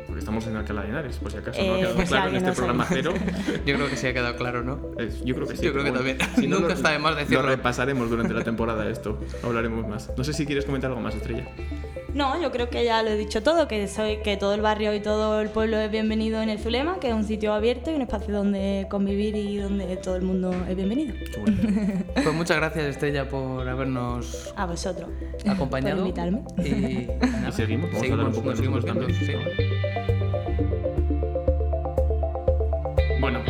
Porque 0.07 0.21
estamos 0.21 0.47
en 0.47 0.57
Alcalá 0.57 0.83
de 0.83 0.89
Henares, 0.91 1.17
por 1.17 1.33
si 1.33 1.39
acaso 1.39 1.61
no 1.61 1.75
ha 1.75 1.79
quedado 1.79 2.01
eh, 2.01 2.05
claro 2.07 2.31
en 2.31 2.37
este 2.37 2.53
programa 2.53 2.87
cero. 2.89 3.15
Yo 3.67 3.75
creo 3.75 3.89
que 3.89 3.97
sí 3.97 4.07
ha 4.07 4.15
quedado 4.15 4.37
claro, 4.37 4.63
¿no? 4.63 4.81
yo 5.25 5.35
creo 5.35 5.49
que 5.49 5.57
sí. 5.57 5.65
Yo 5.65 5.73
creo 5.73 5.85
que 5.85 5.91
también. 5.91 6.19
Si 6.37 6.47
Nunca 6.55 6.75
está 6.75 6.91
de 6.91 6.99
más 7.01 7.17
decirlo. 7.17 7.43
Lo 7.43 7.49
repasaremos 7.49 8.09
durante 8.09 8.33
la 8.33 8.45
temporada 8.45 8.89
esto, 8.89 9.19
hablaremos 9.43 9.87
más. 9.89 10.11
No 10.17 10.23
sé 10.23 10.33
si 10.33 10.47
quieres 10.47 10.65
comentar 10.65 10.91
algo 10.91 11.03
más, 11.03 11.15
Estrella. 11.15 11.49
No, 12.15 12.41
yo 12.41 12.53
creo 12.53 12.71
que 12.71 12.85
ya 12.85 13.03
lo 13.03 13.11
he 13.11 13.17
dicho 13.17 13.43
todo, 13.43 13.67
que 13.67 13.89
soy 13.89 14.19
que 14.19 14.37
todo 14.37 14.55
el 14.55 14.61
barrio 14.61 14.95
y 14.95 15.01
todo 15.01 15.41
el 15.41 15.49
pueblo 15.49 15.79
es 15.79 15.91
bienvenido 15.91 16.41
en 16.43 16.49
el 16.49 16.61
Zulema, 16.61 17.01
que 17.01 17.09
es 17.09 17.15
un 17.15 17.25
sitio 17.25 17.53
abierto 17.53 17.91
y 17.91 17.95
un 17.95 18.03
espacio 18.03 18.33
donde 18.33 18.87
convivir 18.89 19.35
y 19.35 19.57
donde 19.57 19.97
todo 19.97 20.15
el 20.15 20.23
mundo 20.23 20.55
es 20.69 20.77
bienvenido. 20.77 21.13
pues 22.15 22.33
muchas 22.33 22.57
gracias 22.59 22.85
Estrella 22.85 23.29
por 23.29 23.69
habernos 23.69 24.55
a 24.55 24.65
vosotros 24.65 25.11
acompañado 25.45 25.97
por 25.97 26.07
invitarme. 26.07 26.45
Y, 26.59 27.09
seguimos, 27.53 27.91
vamos 27.91 28.09
a 28.09 28.13
hablar 28.13 28.27
un 28.29 28.33
poco 28.33 28.51
de 28.51 28.57
seguimos 28.59 28.85
sí. 28.85 29.33
Bueno, 33.21 33.41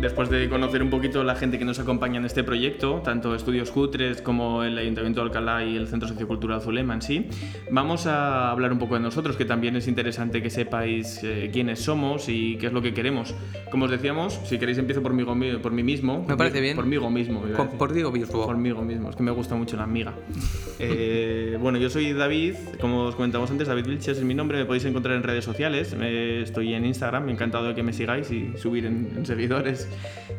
después 0.00 0.28
de 0.28 0.48
conocer 0.48 0.82
un 0.82 0.90
poquito 0.90 1.24
la 1.24 1.34
gente 1.36 1.58
que 1.58 1.64
nos 1.64 1.78
acompaña 1.78 2.18
en 2.18 2.24
este 2.24 2.44
proyecto, 2.44 3.00
tanto 3.02 3.34
Estudios 3.34 3.70
Cutres 3.70 4.20
como 4.20 4.62
el 4.62 4.76
Ayuntamiento 4.76 5.20
de 5.20 5.26
Alcalá 5.26 5.64
y 5.64 5.76
el 5.76 5.88
Centro 5.88 6.08
Sociocultural 6.08 6.60
Zulema 6.60 6.94
en 6.94 7.02
sí, 7.02 7.28
vamos 7.70 8.06
a 8.06 8.50
hablar 8.50 8.72
un 8.72 8.78
poco 8.78 8.94
de 8.94 9.00
nosotros, 9.00 9.36
que 9.36 9.44
también 9.44 9.76
es 9.76 9.88
interesante 9.88 10.42
que 10.42 10.50
sepáis 10.50 11.20
eh, 11.22 11.50
quiénes 11.52 11.80
somos 11.80 12.28
y 12.28 12.56
qué 12.56 12.66
es 12.66 12.72
lo 12.72 12.82
que 12.82 12.92
queremos. 12.92 13.34
Como 13.70 13.86
os 13.86 13.90
decíamos, 13.90 14.40
si 14.44 14.58
queréis 14.58 14.78
empiezo 14.78 15.02
por 15.02 15.12
mí, 15.12 15.24
por 15.24 15.72
mí 15.72 15.82
mismo. 15.82 16.24
Me 16.26 16.36
parece 16.36 16.60
bien. 16.60 16.76
Por 16.76 16.86
mí 16.86 16.98
mismo. 16.98 17.42
Por, 17.56 17.70
por 17.70 17.92
digo 17.92 18.12
mismo. 18.12 18.46
Por 18.46 18.56
mí 18.56 18.72
mismo, 18.72 19.10
es 19.10 19.16
que 19.16 19.22
me 19.22 19.30
gusta 19.30 19.54
mucho 19.54 19.76
la 19.76 19.84
amiga. 19.84 20.14
eh, 20.78 21.56
bueno, 21.60 21.78
yo 21.78 21.88
soy 21.90 22.12
David, 22.12 22.54
como 22.80 23.04
os 23.04 23.16
comentamos 23.16 23.50
antes, 23.50 23.68
David 23.68 23.86
Vilches 23.86 24.18
es 24.18 24.24
mi 24.24 24.34
nombre, 24.34 24.58
me 24.58 24.66
podéis 24.66 24.84
encontrar 24.84 25.16
en 25.16 25.22
redes 25.22 25.44
sociales, 25.44 25.94
estoy 25.94 26.74
en 26.74 26.84
Instagram, 26.84 27.28
encantado 27.28 27.68
de 27.68 27.74
que 27.74 27.82
me 27.82 27.92
sigáis 27.92 28.30
y 28.30 28.56
subir 28.56 28.86
en 28.86 29.24
seguidores 29.24 29.85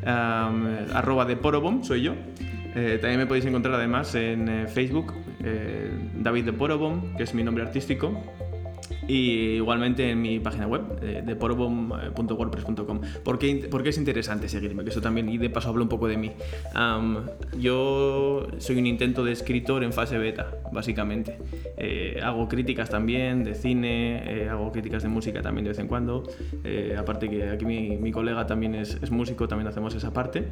arroba 0.05 1.25
de 1.25 1.35
Porobom, 1.35 1.83
soy 1.83 2.03
yo. 2.03 2.13
Eh, 2.75 2.99
también 3.01 3.19
me 3.19 3.25
podéis 3.25 3.45
encontrar 3.45 3.73
además 3.73 4.13
en 4.13 4.47
eh, 4.47 4.67
Facebook, 4.67 5.13
eh, 5.43 5.89
David 6.15 6.45
de 6.45 6.53
Porobom, 6.53 7.15
que 7.15 7.23
es 7.23 7.33
mi 7.33 7.43
nombre 7.43 7.63
artístico. 7.63 8.21
Y 9.07 9.55
igualmente 9.55 10.09
en 10.09 10.21
mi 10.21 10.39
página 10.39 10.67
web, 10.67 10.81
eh, 11.01 11.23
de 11.25 11.35
porobom.wordpress.com. 11.35 13.01
¿Por 13.23 13.39
qué, 13.39 13.67
¿Por 13.69 13.83
qué 13.83 13.89
es 13.89 13.97
interesante 13.97 14.49
seguirme? 14.49 14.83
Que 14.83 14.89
eso 14.89 15.01
también, 15.01 15.29
y 15.29 15.37
de 15.37 15.49
paso 15.49 15.69
hablo 15.69 15.83
un 15.83 15.89
poco 15.89 16.07
de 16.07 16.17
mí. 16.17 16.31
yo 17.57 18.47
soy 18.57 18.77
un 18.77 18.85
intento 18.85 19.23
de 19.23 19.31
escritor 19.31 19.83
en 19.83 19.93
fase 19.93 20.17
beta, 20.17 20.51
básicamente. 20.71 21.37
Eh, 21.77 22.19
hago 22.21 22.47
críticas 22.47 22.89
también 22.89 23.43
de 23.43 23.55
cine, 23.55 24.23
eh, 24.25 24.49
hago 24.49 24.71
críticas 24.71 25.03
de 25.03 25.09
música 25.09 25.41
también 25.41 25.63
de 25.63 25.69
vez 25.69 25.79
en 25.79 25.87
cuando. 25.87 26.23
aparte 26.97 27.29
que 27.29 27.49
aquí 27.49 27.65
mi, 27.65 27.97
mi 27.97 28.11
colega 28.11 28.45
también 28.45 28.75
es, 28.75 28.97
es, 29.01 29.11
músico, 29.11 29.47
también 29.47 29.67
hacemos 29.67 29.95
esa 29.95 30.11
parte. 30.11 30.47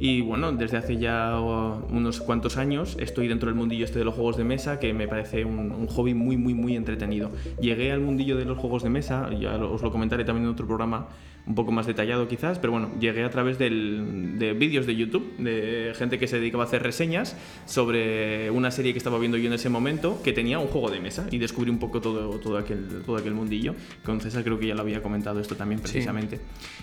Y 0.00 0.22
bueno, 0.22 0.52
desde 0.52 0.78
hace 0.78 0.96
ya 0.96 1.38
unos 1.38 2.20
cuantos 2.20 2.56
años 2.56 2.96
estoy 2.98 3.28
dentro 3.28 3.48
del 3.48 3.56
mundillo 3.56 3.84
este 3.84 3.98
de 3.98 4.04
los 4.04 4.14
juegos 4.14 4.36
de 4.36 4.44
mesa, 4.44 4.78
que 4.78 4.94
me 4.94 5.06
parece 5.06 5.44
un, 5.44 5.72
un 5.72 5.86
hobby 5.86 6.14
muy, 6.14 6.36
muy, 6.36 6.54
muy 6.54 6.76
entretenido. 6.76 7.30
Llegué 7.60 7.89
al 7.90 8.00
mundillo 8.00 8.36
de 8.36 8.44
los 8.44 8.58
juegos 8.58 8.82
de 8.82 8.90
mesa, 8.90 9.28
ya 9.38 9.56
os 9.56 9.82
lo 9.82 9.90
comentaré 9.90 10.24
también 10.24 10.46
en 10.46 10.52
otro 10.52 10.66
programa, 10.66 11.08
un 11.46 11.54
poco 11.54 11.72
más 11.72 11.86
detallado 11.86 12.28
quizás, 12.28 12.58
pero 12.58 12.72
bueno, 12.72 12.90
llegué 13.00 13.24
a 13.24 13.30
través 13.30 13.58
del, 13.58 14.38
de 14.38 14.52
vídeos 14.52 14.86
de 14.86 14.96
YouTube, 14.96 15.36
de 15.38 15.92
gente 15.96 16.18
que 16.18 16.26
se 16.26 16.38
dedicaba 16.38 16.64
a 16.64 16.66
hacer 16.66 16.82
reseñas 16.82 17.36
sobre 17.66 18.50
una 18.50 18.70
serie 18.70 18.92
que 18.92 18.98
estaba 18.98 19.18
viendo 19.18 19.36
yo 19.36 19.46
en 19.46 19.54
ese 19.54 19.68
momento, 19.68 20.20
que 20.22 20.32
tenía 20.32 20.58
un 20.58 20.68
juego 20.68 20.90
de 20.90 21.00
mesa, 21.00 21.26
y 21.30 21.38
descubrí 21.38 21.70
un 21.70 21.78
poco 21.78 22.00
todo, 22.00 22.38
todo, 22.38 22.58
aquel, 22.58 23.02
todo 23.04 23.16
aquel 23.16 23.34
mundillo. 23.34 23.74
Con 24.04 24.20
César 24.20 24.44
creo 24.44 24.58
que 24.58 24.66
ya 24.66 24.74
lo 24.74 24.82
había 24.82 25.02
comentado 25.02 25.40
esto 25.40 25.56
también 25.56 25.80
precisamente. 25.80 26.40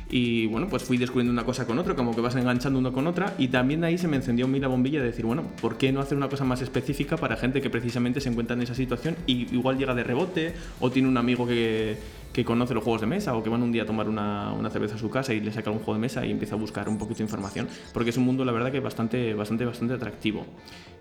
Y 0.09 0.47
bueno, 0.47 0.67
pues 0.69 0.83
fui 0.83 0.97
descubriendo 0.97 1.31
una 1.31 1.45
cosa 1.45 1.65
con 1.65 1.79
otra, 1.79 1.95
como 1.95 2.13
que 2.13 2.21
vas 2.21 2.35
enganchando 2.35 2.79
uno 2.79 2.91
con 2.91 3.07
otra, 3.07 3.35
y 3.37 3.47
también 3.49 3.83
ahí 3.83 3.97
se 3.97 4.07
me 4.07 4.17
encendió 4.17 4.45
a 4.45 4.47
mí 4.47 4.59
la 4.59 4.67
bombilla 4.67 4.99
de 4.99 5.07
decir, 5.07 5.25
bueno, 5.25 5.43
¿por 5.61 5.77
qué 5.77 5.91
no 5.91 6.01
hacer 6.01 6.17
una 6.17 6.29
cosa 6.29 6.43
más 6.43 6.61
específica 6.61 7.17
para 7.17 7.37
gente 7.37 7.61
que 7.61 7.69
precisamente 7.69 8.21
se 8.21 8.29
encuentra 8.29 8.55
en 8.55 8.61
esa 8.61 8.75
situación 8.75 9.15
y 9.25 9.53
igual 9.53 9.77
llega 9.77 9.93
de 9.95 10.03
rebote 10.03 10.53
o 10.79 10.91
tiene 10.91 11.07
un 11.07 11.17
amigo 11.17 11.47
que 11.47 11.97
que 12.37 12.45
conoce 12.45 12.75
los 12.75 12.83
juegos 12.83 13.01
de 13.01 13.07
mesa 13.07 13.33
o 13.33 13.41
que 13.41 13.49
van 13.49 13.63
un 13.63 13.71
día 13.71 13.81
a 13.81 13.85
tomar 13.87 14.07
una, 14.07 14.53
una, 14.53 14.69
cerveza 14.69 14.93
a 14.93 14.99
su 14.99 15.09
casa 15.09 15.33
y 15.33 15.39
le 15.39 15.51
saca 15.51 15.71
un 15.71 15.79
juego 15.79 15.95
de 15.95 15.99
mesa 16.01 16.23
y 16.23 16.29
empieza 16.29 16.53
a 16.53 16.59
buscar 16.59 16.87
un 16.87 16.99
poquito 16.99 17.17
de 17.17 17.23
información, 17.23 17.67
porque 17.93 18.11
es 18.11 18.17
un 18.17 18.25
mundo, 18.25 18.45
la 18.45 18.51
verdad, 18.51 18.71
que 18.71 18.79
bastante, 18.79 19.33
bastante, 19.33 19.65
bastante 19.65 19.95
atractivo. 19.95 20.45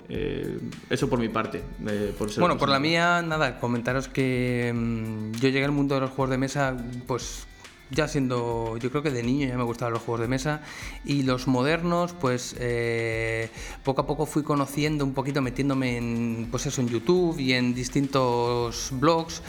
Eh, 0.09 0.59
eso 0.89 1.11
por 1.11 1.19
mi 1.19 1.29
parte. 1.29 1.63
Eh, 1.87 2.15
por 2.19 2.35
bueno, 2.37 2.57
por 2.57 2.71
la 2.71 2.79
mía, 2.79 3.21
nada, 3.21 3.61
comentaros 3.61 4.09
que 4.09 4.73
mm, 4.75 5.33
yo 5.33 5.51
llegué 5.51 5.67
al 5.67 5.73
mundo 5.73 5.97
de 5.97 6.01
los 6.01 6.11
juegos 6.13 6.31
de 6.31 6.39
mesa, 6.39 6.75
pues 7.07 7.47
ya 7.91 8.09
siendo, 8.09 8.79
yo 8.79 8.91
creo 8.91 9.03
que 9.03 9.11
de 9.11 9.23
niño 9.23 9.47
ya 9.47 9.59
me 9.59 9.65
gustaban 9.65 9.93
los 9.93 10.03
juegos 10.03 10.23
de 10.23 10.29
mesa 10.29 10.63
y 11.05 11.23
los 11.23 11.47
modernos, 11.49 12.15
pues 12.15 12.57
eh, 12.59 13.51
poco 13.85 14.01
a 14.01 14.07
poco 14.07 14.25
fui 14.25 14.43
conociendo 14.43 15.05
un 15.05 15.13
poquito, 15.13 15.43
metiéndome 15.43 15.99
en, 15.99 16.49
pues 16.51 16.65
eso, 16.65 16.81
en 16.81 16.89
YouTube 16.89 17.39
y 17.39 17.53
en 17.53 17.75
distintos 17.75 18.89
blogs 18.93 19.43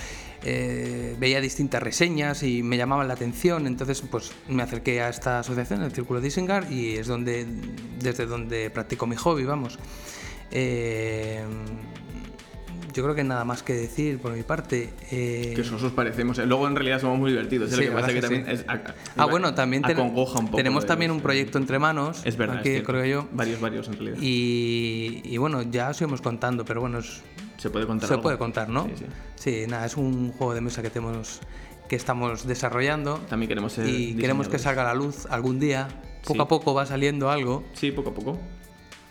eh, 0.49 1.13
veía 1.19 1.41
distintas 1.41 1.83
reseñas 1.83 2.41
y 2.41 2.63
me 2.63 2.77
llamaban 2.77 3.09
la 3.09 3.15
atención, 3.15 3.67
entonces 3.67 4.01
pues 4.09 4.31
me 4.47 4.63
acerqué 4.63 5.01
a 5.01 5.09
esta 5.09 5.39
asociación, 5.39 5.83
el 5.83 5.91
Círculo 5.91 6.21
de 6.21 6.29
Isengar, 6.29 6.71
y 6.71 6.95
es 6.95 7.07
donde, 7.07 7.45
desde 7.99 8.25
donde 8.25 8.69
practico 8.69 9.05
mi 9.07 9.17
hobby, 9.17 9.43
vamos. 9.43 9.77
Eh, 10.51 11.43
yo 12.93 13.03
creo 13.03 13.13
que 13.13 13.25
nada 13.25 13.43
más 13.43 13.61
que 13.61 13.73
decir 13.73 14.19
por 14.19 14.31
mi 14.31 14.43
parte. 14.43 14.93
Eh, 15.11 15.51
que 15.53 15.63
nosotros 15.63 15.91
parecemos. 15.91 16.37
Luego 16.37 16.65
en 16.65 16.75
realidad 16.75 17.01
somos 17.01 17.19
muy 17.19 17.31
divertidos. 17.31 17.69
lo 17.69 17.77
que 17.77 17.91
pasa 17.91 18.13
que 18.13 18.21
también 18.21 18.45
es, 18.47 18.63
ah, 19.17 19.25
bueno, 19.25 19.53
también 19.53 19.83
tenemos 19.83 20.85
también 20.85 21.11
un 21.11 21.17
este 21.17 21.23
proyecto 21.23 21.57
entre 21.57 21.77
manos. 21.77 22.21
Es 22.23 22.37
verdad. 22.37 22.59
Aquí, 22.59 22.81
creo 22.83 23.03
yo. 23.05 23.27
Varios, 23.33 23.59
varios 23.59 23.87
en 23.89 23.93
realidad. 23.95 24.17
Y, 24.21 25.21
y 25.25 25.37
bueno, 25.37 25.61
ya 25.63 25.89
os 25.89 25.99
íbamos 25.99 26.21
contando, 26.21 26.63
pero 26.63 26.79
bueno, 26.79 26.99
es, 26.99 27.21
se 27.57 27.69
puede 27.69 27.85
contar. 27.85 28.09
Se 28.09 28.17
puede 28.17 28.37
contar, 28.37 28.69
¿no? 28.69 28.87
Sí, 29.35 29.65
nada, 29.67 29.85
es 29.85 29.97
un 29.97 30.31
juego 30.31 30.53
de 30.53 30.61
mesa 30.61 30.81
que 30.81 30.89
tenemos 30.89 31.41
que 31.87 31.95
estamos 31.95 32.45
desarrollando. 32.45 33.17
También 33.29 33.47
queremos 33.47 33.77
Y 33.77 34.15
queremos 34.15 34.47
que 34.47 34.59
salga 34.59 34.83
a 34.83 34.85
la 34.85 34.93
luz 34.93 35.25
algún 35.29 35.59
día. 35.59 35.87
Poco 36.25 36.41
a 36.41 36.47
poco 36.47 36.73
va 36.73 36.85
saliendo 36.85 37.29
algo. 37.29 37.63
Sí, 37.73 37.91
poco 37.91 38.09
a 38.09 38.13
poco. 38.13 38.37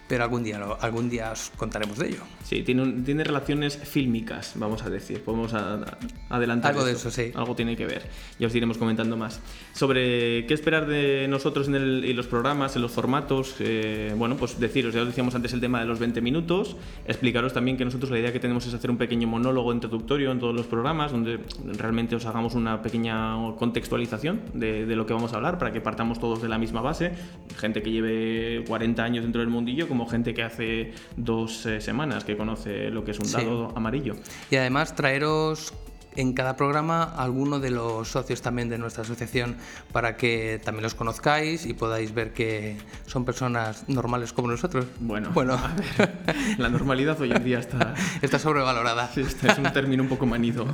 Pero 0.08 0.24
algún 0.24 0.42
día, 0.44 0.58
lo- 0.58 0.78
algún 0.80 1.08
día 1.10 1.32
os 1.32 1.50
contaremos 1.56 1.98
de 1.98 2.08
ello. 2.08 2.20
Sí, 2.44 2.62
tiene, 2.62 2.82
un- 2.82 3.04
tiene 3.04 3.24
relaciones 3.24 3.76
fílmicas, 3.76 4.52
vamos 4.56 4.82
a 4.84 4.90
decir. 4.90 5.22
Podemos 5.24 5.52
a- 5.54 5.74
a- 5.74 5.98
adelantar. 6.30 6.72
Algo 6.72 6.84
de 6.84 6.92
esto. 6.92 7.08
eso, 7.08 7.22
sí. 7.22 7.32
Algo 7.34 7.54
tiene 7.56 7.76
que 7.76 7.86
ver. 7.86 8.08
Ya 8.38 8.46
os 8.46 8.54
iremos 8.54 8.78
comentando 8.78 9.16
más. 9.16 9.40
Sobre 9.72 10.46
qué 10.46 10.54
esperar 10.54 10.86
de 10.86 11.26
nosotros 11.28 11.68
en, 11.68 11.74
el- 11.74 12.04
en 12.04 12.16
los 12.16 12.26
programas, 12.26 12.76
en 12.76 12.82
los 12.82 12.92
formatos. 12.92 13.56
eh, 13.60 14.14
bueno, 14.16 14.36
pues 14.36 14.58
deciros, 14.60 14.94
ya 14.94 15.00
os 15.02 15.08
decíamos 15.08 15.34
antes 15.34 15.52
el 15.52 15.60
tema 15.60 15.80
de 15.80 15.86
los 15.86 15.98
20 15.98 16.20
minutos. 16.20 16.76
Explicaros 17.06 17.52
también 17.52 17.76
que 17.76 17.84
nosotros 17.84 18.10
la 18.10 18.18
idea 18.18 18.32
que 18.32 18.40
tenemos 18.40 18.66
es 18.66 18.74
hacer 18.74 18.90
un 18.90 18.96
pequeño 18.98 19.26
monólogo 19.28 19.72
introductorio 19.72 20.30
en 20.32 20.38
todos 20.38 20.54
los 20.54 20.66
programas, 20.66 21.12
donde 21.12 21.40
realmente 21.78 22.14
os 22.16 22.24
hagamos 22.26 22.54
una 22.54 22.80
pequeña 22.82 23.34
contextualización 23.56 24.40
de, 24.54 24.86
de 24.86 24.96
lo 24.96 25.06
que 25.06 25.12
vamos 25.14 25.32
a 25.32 25.36
hablar, 25.36 25.58
para 25.58 25.72
que 25.72 25.80
partamos 25.80 26.18
todos 26.20 26.40
de 26.42 26.48
la 26.48 26.58
misma 26.58 26.80
base. 26.80 27.12
Gente 27.56 27.82
que 27.82 27.90
lleve 27.90 28.64
40 28.66 29.02
años 29.04 29.24
dentro 29.24 29.40
del 29.40 29.50
mundillo, 29.50 29.88
como 29.96 30.08
gente 30.10 30.34
que 30.34 30.42
hace 30.42 30.92
dos 31.16 31.64
eh, 31.64 31.80
semanas 31.80 32.22
que 32.24 32.36
conoce 32.36 32.90
lo 32.90 33.02
que 33.02 33.12
es 33.12 33.18
un 33.18 33.24
Sí. 33.24 33.32
dado 33.38 33.72
amarillo. 33.74 34.14
Y 34.50 34.56
además 34.56 34.94
traeros 34.94 35.72
en 36.16 36.32
cada 36.32 36.56
programa 36.56 37.02
alguno 37.02 37.60
de 37.60 37.70
los 37.70 38.08
socios 38.08 38.42
también 38.42 38.68
de 38.68 38.78
nuestra 38.78 39.02
asociación 39.02 39.56
para 39.92 40.16
que 40.16 40.60
también 40.64 40.82
los 40.82 40.94
conozcáis 40.94 41.66
y 41.66 41.74
podáis 41.74 42.14
ver 42.14 42.32
que 42.32 42.76
son 43.06 43.24
personas 43.24 43.88
normales 43.88 44.32
como 44.32 44.48
nosotros. 44.48 44.86
Bueno, 45.00 45.30
bueno 45.32 45.54
a 45.54 45.74
ver, 45.74 46.14
la 46.58 46.68
normalidad 46.68 47.20
hoy 47.20 47.32
en 47.32 47.44
día 47.44 47.58
está, 47.58 47.94
está 48.22 48.38
sobrevalorada. 48.38 49.10
Sí, 49.12 49.20
este 49.20 49.50
es 49.50 49.58
un 49.58 49.72
término 49.72 50.02
un 50.02 50.08
poco 50.08 50.26
manido. 50.26 50.66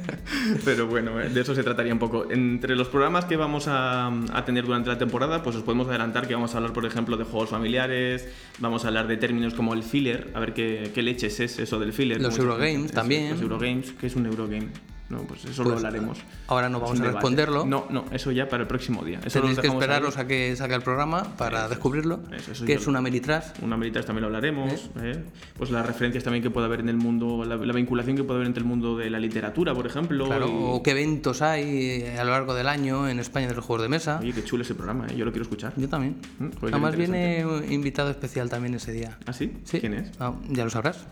Pero 0.64 0.86
bueno, 0.86 1.20
eh, 1.20 1.28
de 1.28 1.40
eso 1.40 1.54
se 1.54 1.62
trataría 1.62 1.92
un 1.92 1.98
poco. 1.98 2.30
Entre 2.30 2.76
los 2.76 2.88
programas 2.88 3.24
que 3.24 3.36
vamos 3.36 3.68
a, 3.68 4.08
a 4.08 4.44
tener 4.44 4.64
durante 4.64 4.88
la 4.88 4.98
temporada, 4.98 5.42
pues 5.42 5.56
os 5.56 5.62
podemos 5.62 5.88
adelantar 5.88 6.26
que 6.26 6.34
vamos 6.34 6.54
a 6.54 6.58
hablar, 6.58 6.72
por 6.72 6.84
ejemplo, 6.86 7.16
de 7.16 7.24
juegos 7.24 7.50
familiares, 7.50 8.28
vamos 8.58 8.84
a 8.84 8.88
hablar 8.88 9.06
de 9.06 9.16
términos 9.16 9.54
como 9.54 9.74
el 9.74 9.82
filler, 9.82 10.30
a 10.34 10.40
ver 10.40 10.54
qué, 10.54 10.90
qué 10.94 11.02
leches 11.02 11.40
es 11.40 11.58
eso 11.58 11.78
del 11.78 11.92
filler. 11.92 12.20
Los 12.20 12.38
Eurogames 12.38 12.92
también. 12.92 13.30
Los 13.30 13.42
Eurogames, 13.42 13.92
¿qué 13.92 14.06
es 14.06 14.16
un 14.16 14.26
Eurogame? 14.26 14.68
No, 15.10 15.22
pues 15.24 15.44
eso 15.44 15.64
lo 15.64 15.70
Pues, 15.70 15.84
hablaremos. 15.84 16.18
ahora 16.46 16.68
no 16.68 16.78
vamos 16.78 16.92
a 16.98 17.02
debate. 17.02 17.16
responderlo. 17.18 17.66
No, 17.66 17.86
no, 17.90 18.04
eso 18.12 18.30
ya 18.30 18.48
para 18.48 18.62
el 18.62 18.68
próximo 18.68 19.04
día. 19.04 19.18
Eso 19.24 19.40
Tenéis 19.40 19.56
lo 19.56 19.62
que 19.62 19.66
dejamos 19.68 19.82
ahí. 19.82 19.88
esperaros 19.90 20.16
a 20.18 20.26
que 20.28 20.54
salga 20.56 20.76
el 20.76 20.82
programa 20.82 21.24
para 21.36 21.60
Eso 21.62 21.68
descubrirlo. 21.70 22.20
Eso, 22.32 22.52
eso 22.52 22.64
que 22.64 22.74
es 22.74 22.84
lo- 22.84 22.90
una 22.90 23.00
Meritrash. 23.00 23.46
Una 23.62 23.76
militar 23.76 24.04
también 24.04 24.22
lo 24.22 24.26
hablaremos. 24.28 24.88
¿eh? 25.02 25.20
Pues 25.58 25.70
las 25.72 25.84
referencias 25.84 26.22
también 26.22 26.42
que 26.44 26.50
puede 26.50 26.66
haber 26.66 26.78
en 26.80 26.88
el 26.88 26.96
mundo, 26.96 27.44
la, 27.44 27.56
la 27.56 27.72
vinculación 27.72 28.16
que 28.16 28.22
puede 28.22 28.36
haber 28.38 28.46
entre 28.46 28.62
el 28.62 28.68
mundo 28.68 28.96
de 28.96 29.10
la 29.10 29.18
literatura, 29.18 29.74
por 29.74 29.84
ejemplo. 29.86 30.26
Claro, 30.26 30.46
y- 30.46 30.52
o 30.54 30.82
qué 30.82 30.92
eventos 30.92 31.42
hay 31.42 32.04
a 32.16 32.22
lo 32.22 32.30
largo 32.30 32.54
del 32.54 32.68
año 32.68 33.08
en 33.08 33.18
España 33.18 33.48
de 33.48 33.54
los 33.56 33.64
juegos 33.64 33.82
de 33.82 33.88
mesa. 33.88 34.18
Oye, 34.20 34.32
qué 34.32 34.44
chulo 34.44 34.62
ese 34.62 34.76
programa, 34.76 35.08
¿eh? 35.08 35.16
yo 35.16 35.24
lo 35.24 35.32
quiero 35.32 35.42
escuchar. 35.42 35.72
Yo 35.76 35.88
también. 35.88 36.16
Mm, 36.38 36.46
pues 36.60 36.72
Además 36.72 36.94
viene 36.94 37.44
un 37.44 37.72
invitado 37.72 38.10
especial 38.10 38.48
también 38.48 38.74
ese 38.74 38.92
día. 38.92 39.18
¿Ah, 39.26 39.32
sí? 39.32 39.52
Sí. 39.64 39.80
¿Quién 39.80 39.94
es? 39.94 40.12
Ah, 40.20 40.34
ya 40.50 40.62
lo 40.62 40.70
sabrás. 40.70 41.04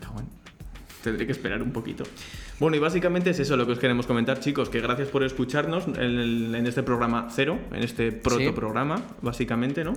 Tendré 1.03 1.25
que 1.25 1.31
esperar 1.31 1.61
un 1.61 1.71
poquito. 1.71 2.03
Bueno, 2.59 2.75
y 2.75 2.79
básicamente 2.79 3.29
es 3.29 3.39
eso 3.39 3.55
lo 3.55 3.65
que 3.65 3.71
os 3.71 3.79
queremos 3.79 4.05
comentar, 4.05 4.39
chicos, 4.41 4.67
que 4.69 4.81
gracias 4.81 5.07
por 5.07 5.23
escucharnos 5.23 5.87
en, 5.87 5.95
el- 5.97 6.53
en 6.55 6.67
este 6.67 6.83
programa 6.83 7.29
cero, 7.31 7.57
en 7.71 7.83
este 7.83 8.11
protoprograma, 8.11 9.01
básicamente, 9.21 9.85
¿no? 9.85 9.93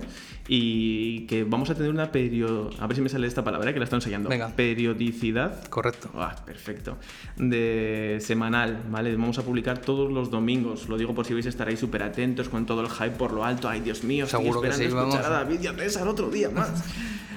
Y 0.47 1.25
que 1.27 1.43
vamos 1.43 1.69
a 1.69 1.75
tener 1.75 1.89
una 1.91 2.11
periodo... 2.11 2.69
A 2.79 2.87
ver 2.87 2.95
si 2.95 3.01
me 3.01 3.09
sale 3.09 3.27
esta 3.27 3.43
palabra, 3.43 3.69
¿eh? 3.69 3.73
que 3.73 3.79
la 3.79 3.83
estoy 3.83 3.97
ensayando. 3.97 4.29
Venga. 4.29 4.49
Periodicidad 4.55 5.65
Correcto. 5.67 6.09
Ah, 6.15 6.35
perfecto. 6.45 6.97
De 7.35 8.19
semanal, 8.21 8.81
¿vale? 8.89 9.13
Vamos 9.15 9.37
a 9.39 9.43
publicar 9.43 9.79
todos 9.79 10.09
los 10.11 10.31
domingos. 10.31 10.87
Lo 10.87 10.97
digo 10.97 11.13
por 11.13 11.25
si 11.25 11.33
vais 11.33 11.45
a 11.45 11.49
estar 11.49 11.67
ahí 11.67 11.75
súper 11.75 12.03
atentos 12.03 12.47
con 12.47 12.65
todo 12.65 12.79
el 12.81 12.89
hype 12.89 13.11
por 13.17 13.33
lo 13.33 13.43
alto. 13.43 13.67
Ay, 13.67 13.81
Dios 13.81 14.03
mío, 14.05 14.23
estoy 14.25 14.41
Seguro 14.41 14.61
que 14.61 14.69
esperando 14.69 14.95
sí, 14.95 14.99
escuchar 15.11 15.23
vamos. 15.23 15.37
a 15.41 15.43
David 15.43 15.59
y 15.61 15.67
a 15.67 15.73
César 15.73 16.07
otro 16.07 16.29
día 16.29 16.49
más. 16.49 16.83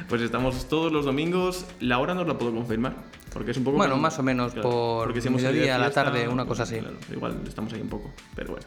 Pues 0.09 0.23
estamos 0.23 0.69
todos 0.69 0.93
los 0.93 1.05
domingos. 1.05 1.67
La 1.81 1.99
hora 1.99 2.15
no 2.15 2.21
os 2.21 2.29
la 2.29 2.39
puedo 2.39 2.53
confirmar. 2.55 2.95
Porque 3.33 3.51
es 3.51 3.57
un 3.59 3.65
poco. 3.65 3.77
Bueno, 3.77 3.97
más 3.99 4.19
o 4.19 4.23
menos 4.23 4.55
por 4.55 5.13
porque 5.17 5.23
si 5.23 5.29
hemos 5.29 5.43
salido 5.43 5.65
de 5.65 5.71
mediodía 5.71 5.77
a 5.77 5.79
la 5.79 5.85
fiesta, 5.87 6.05
tarde, 6.05 6.29
una 6.29 6.45
cosa 6.45 6.65
así. 6.65 6.77
claro, 6.79 6.97
igual 7.11 7.41
estamos 7.47 7.73
ahí 7.73 7.81
un 7.81 7.89
poco. 7.89 8.13
Pero 8.35 8.53
bueno. 8.53 8.67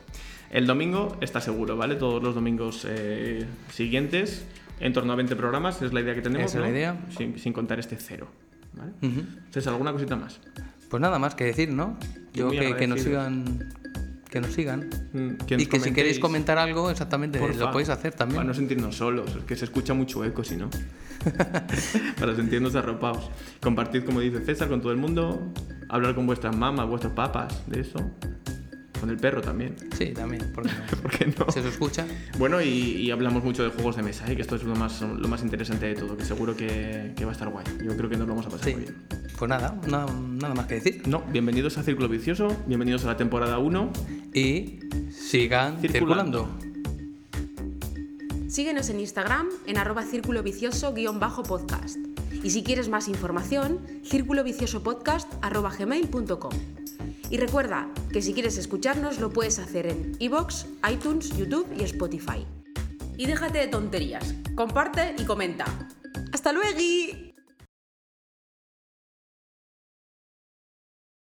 El 0.50 0.66
domingo 0.66 1.16
está 1.22 1.42
seguro, 1.42 1.78
¿vale? 1.78 1.96
Todos 1.96 2.24
los 2.24 2.34
domingos 2.34 2.88
eh, 2.90 3.46
siguientes. 3.72 4.46
En 4.80 4.94
torno 4.94 5.14
a 5.14 5.16
20 5.16 5.36
programas, 5.36 5.82
es 5.82 5.94
la 5.94 6.02
idea 6.02 6.16
que 6.16 6.22
tenemos. 6.22 6.50
Esa 6.50 6.58
es 6.60 6.64
la 6.64 6.70
idea. 6.72 6.98
Sin, 7.16 7.38
sin 7.38 7.54
contar 7.54 7.80
este 7.80 7.98
cero. 7.98 8.28
¿Vale? 8.74 8.94
Ujú. 9.02 9.28
César, 9.52 9.74
¿alguna 9.74 9.92
cosita 9.92 10.16
más? 10.16 10.40
Pues 10.90 11.02
nada 11.02 11.20
más 11.20 11.36
que 11.36 11.44
decir, 11.44 11.70
¿no? 11.70 11.98
Yo 12.34 12.50
que, 12.50 12.76
que 12.76 12.88
nos 12.88 13.02
sigan. 13.02 13.70
Que 14.30 14.40
nos 14.40 14.54
sigan. 14.54 14.90
Mm, 15.14 15.44
que 15.46 15.56
y 15.56 15.58
nos 15.58 15.68
que 15.68 15.80
si 15.80 15.92
queréis 15.92 16.20
comentéis. 16.20 16.20
comentar 16.20 16.58
algo, 16.60 16.92
exactamente, 16.92 17.40
Porfa. 17.40 17.60
lo 17.60 17.72
podéis 17.72 17.90
hacer 17.90 18.14
también. 18.14 18.38
Para 18.38 18.48
no 18.48 18.54
sentirnos 18.54 18.96
solos, 18.96 19.36
es 19.36 19.44
que 19.44 19.56
se 19.56 19.66
escucha 19.66 19.94
mucho 19.96 20.24
eco 20.24 20.44
si 20.44 20.56
no. 20.56 20.70
Para 22.20 22.36
sentirnos 22.36 22.76
arropados. 22.76 23.30
Compartid, 23.62 24.04
como 24.04 24.20
dice 24.20 24.40
César, 24.46 24.68
con 24.70 24.82
todo 24.82 24.92
el 24.92 24.98
mundo. 24.98 25.52
Hablar 25.90 26.14
con 26.16 26.28
vuestras 26.28 26.56
mamás, 26.56 26.88
vuestros 26.88 27.14
papas, 27.14 27.64
de 27.68 27.82
eso. 27.82 28.00
Con 29.00 29.10
el 29.10 29.18
perro 29.18 29.42
también. 29.42 29.76
Sí, 29.98 30.08
también, 30.08 30.52
porque 30.54 30.70
no. 30.70 31.02
¿Por 31.02 31.12
qué 31.12 31.26
no? 31.38 31.52
se 31.52 31.62
os 31.62 31.66
escucha. 31.66 32.06
Bueno, 32.38 32.62
y, 32.62 32.68
y 32.68 33.12
hablamos 33.12 33.44
mucho 33.44 33.64
de 33.64 33.70
juegos 33.70 33.96
de 33.96 34.04
mesa, 34.04 34.30
¿eh? 34.32 34.36
que 34.36 34.42
esto 34.42 34.56
es 34.58 34.64
lo 34.64 34.76
más, 34.76 35.02
lo 35.02 35.28
más 35.28 35.42
interesante 35.42 35.88
de 35.88 35.96
todo, 35.96 36.16
que 36.18 36.26
seguro 36.26 36.56
que, 36.56 37.14
que 37.16 37.26
va 37.26 37.32
a 37.32 37.34
estar 37.34 37.50
guay. 37.50 37.66
Yo 37.84 37.96
creo 37.98 38.10
que 38.10 38.18
nos 38.18 38.28
lo 38.28 38.36
vamos 38.36 38.46
a 38.46 38.50
pasar 38.50 38.66
Sí. 38.68 38.76
muy 38.76 38.82
bien. 38.84 38.96
Pues 39.40 39.48
nada, 39.48 39.80
na- 39.88 40.06
nada 40.06 40.54
más 40.54 40.68
que 40.68 40.76
decir. 40.76 41.08
No, 41.08 41.22
bienvenidos 41.32 41.78
a 41.78 41.84
Círculo 41.84 42.10
Vicioso, 42.10 42.50
bienvenidos 42.68 43.06
a 43.06 43.08
la 43.08 43.16
temporada 43.16 43.58
1. 43.58 43.90
Y 44.34 44.80
sigan 45.12 45.80
Circulando. 45.80 46.50
circulando. 46.50 48.50
Síguenos 48.50 48.90
en 48.90 49.00
Instagram 49.00 49.48
en 49.66 49.78
arroba 49.78 50.04
círculo 50.04 50.44
vicioso-podcast. 50.44 51.96
Y 52.44 52.50
si 52.50 52.64
quieres 52.64 52.90
más 52.90 53.08
información, 53.08 53.80
círculoviciosopodcast 54.04 55.32
arroba 55.42 55.72
gmail.com. 55.74 56.52
Y 57.30 57.38
recuerda 57.38 57.88
que 58.12 58.22
si 58.22 58.34
quieres 58.34 58.58
escucharnos 58.58 59.22
lo 59.22 59.30
puedes 59.30 59.58
hacer 59.60 59.88
en 59.88 60.18
iVoox, 60.20 60.66
iTunes, 60.92 61.30
YouTube 61.38 61.66
y 61.80 61.84
Spotify. 61.84 62.46
Y 63.16 63.26
déjate 63.26 63.60
de 63.60 63.68
tonterías, 63.68 64.36
comparte 64.56 65.16
y 65.18 65.24
comenta. 65.24 65.64
¡Hasta 66.34 66.52
luego! 66.52 67.29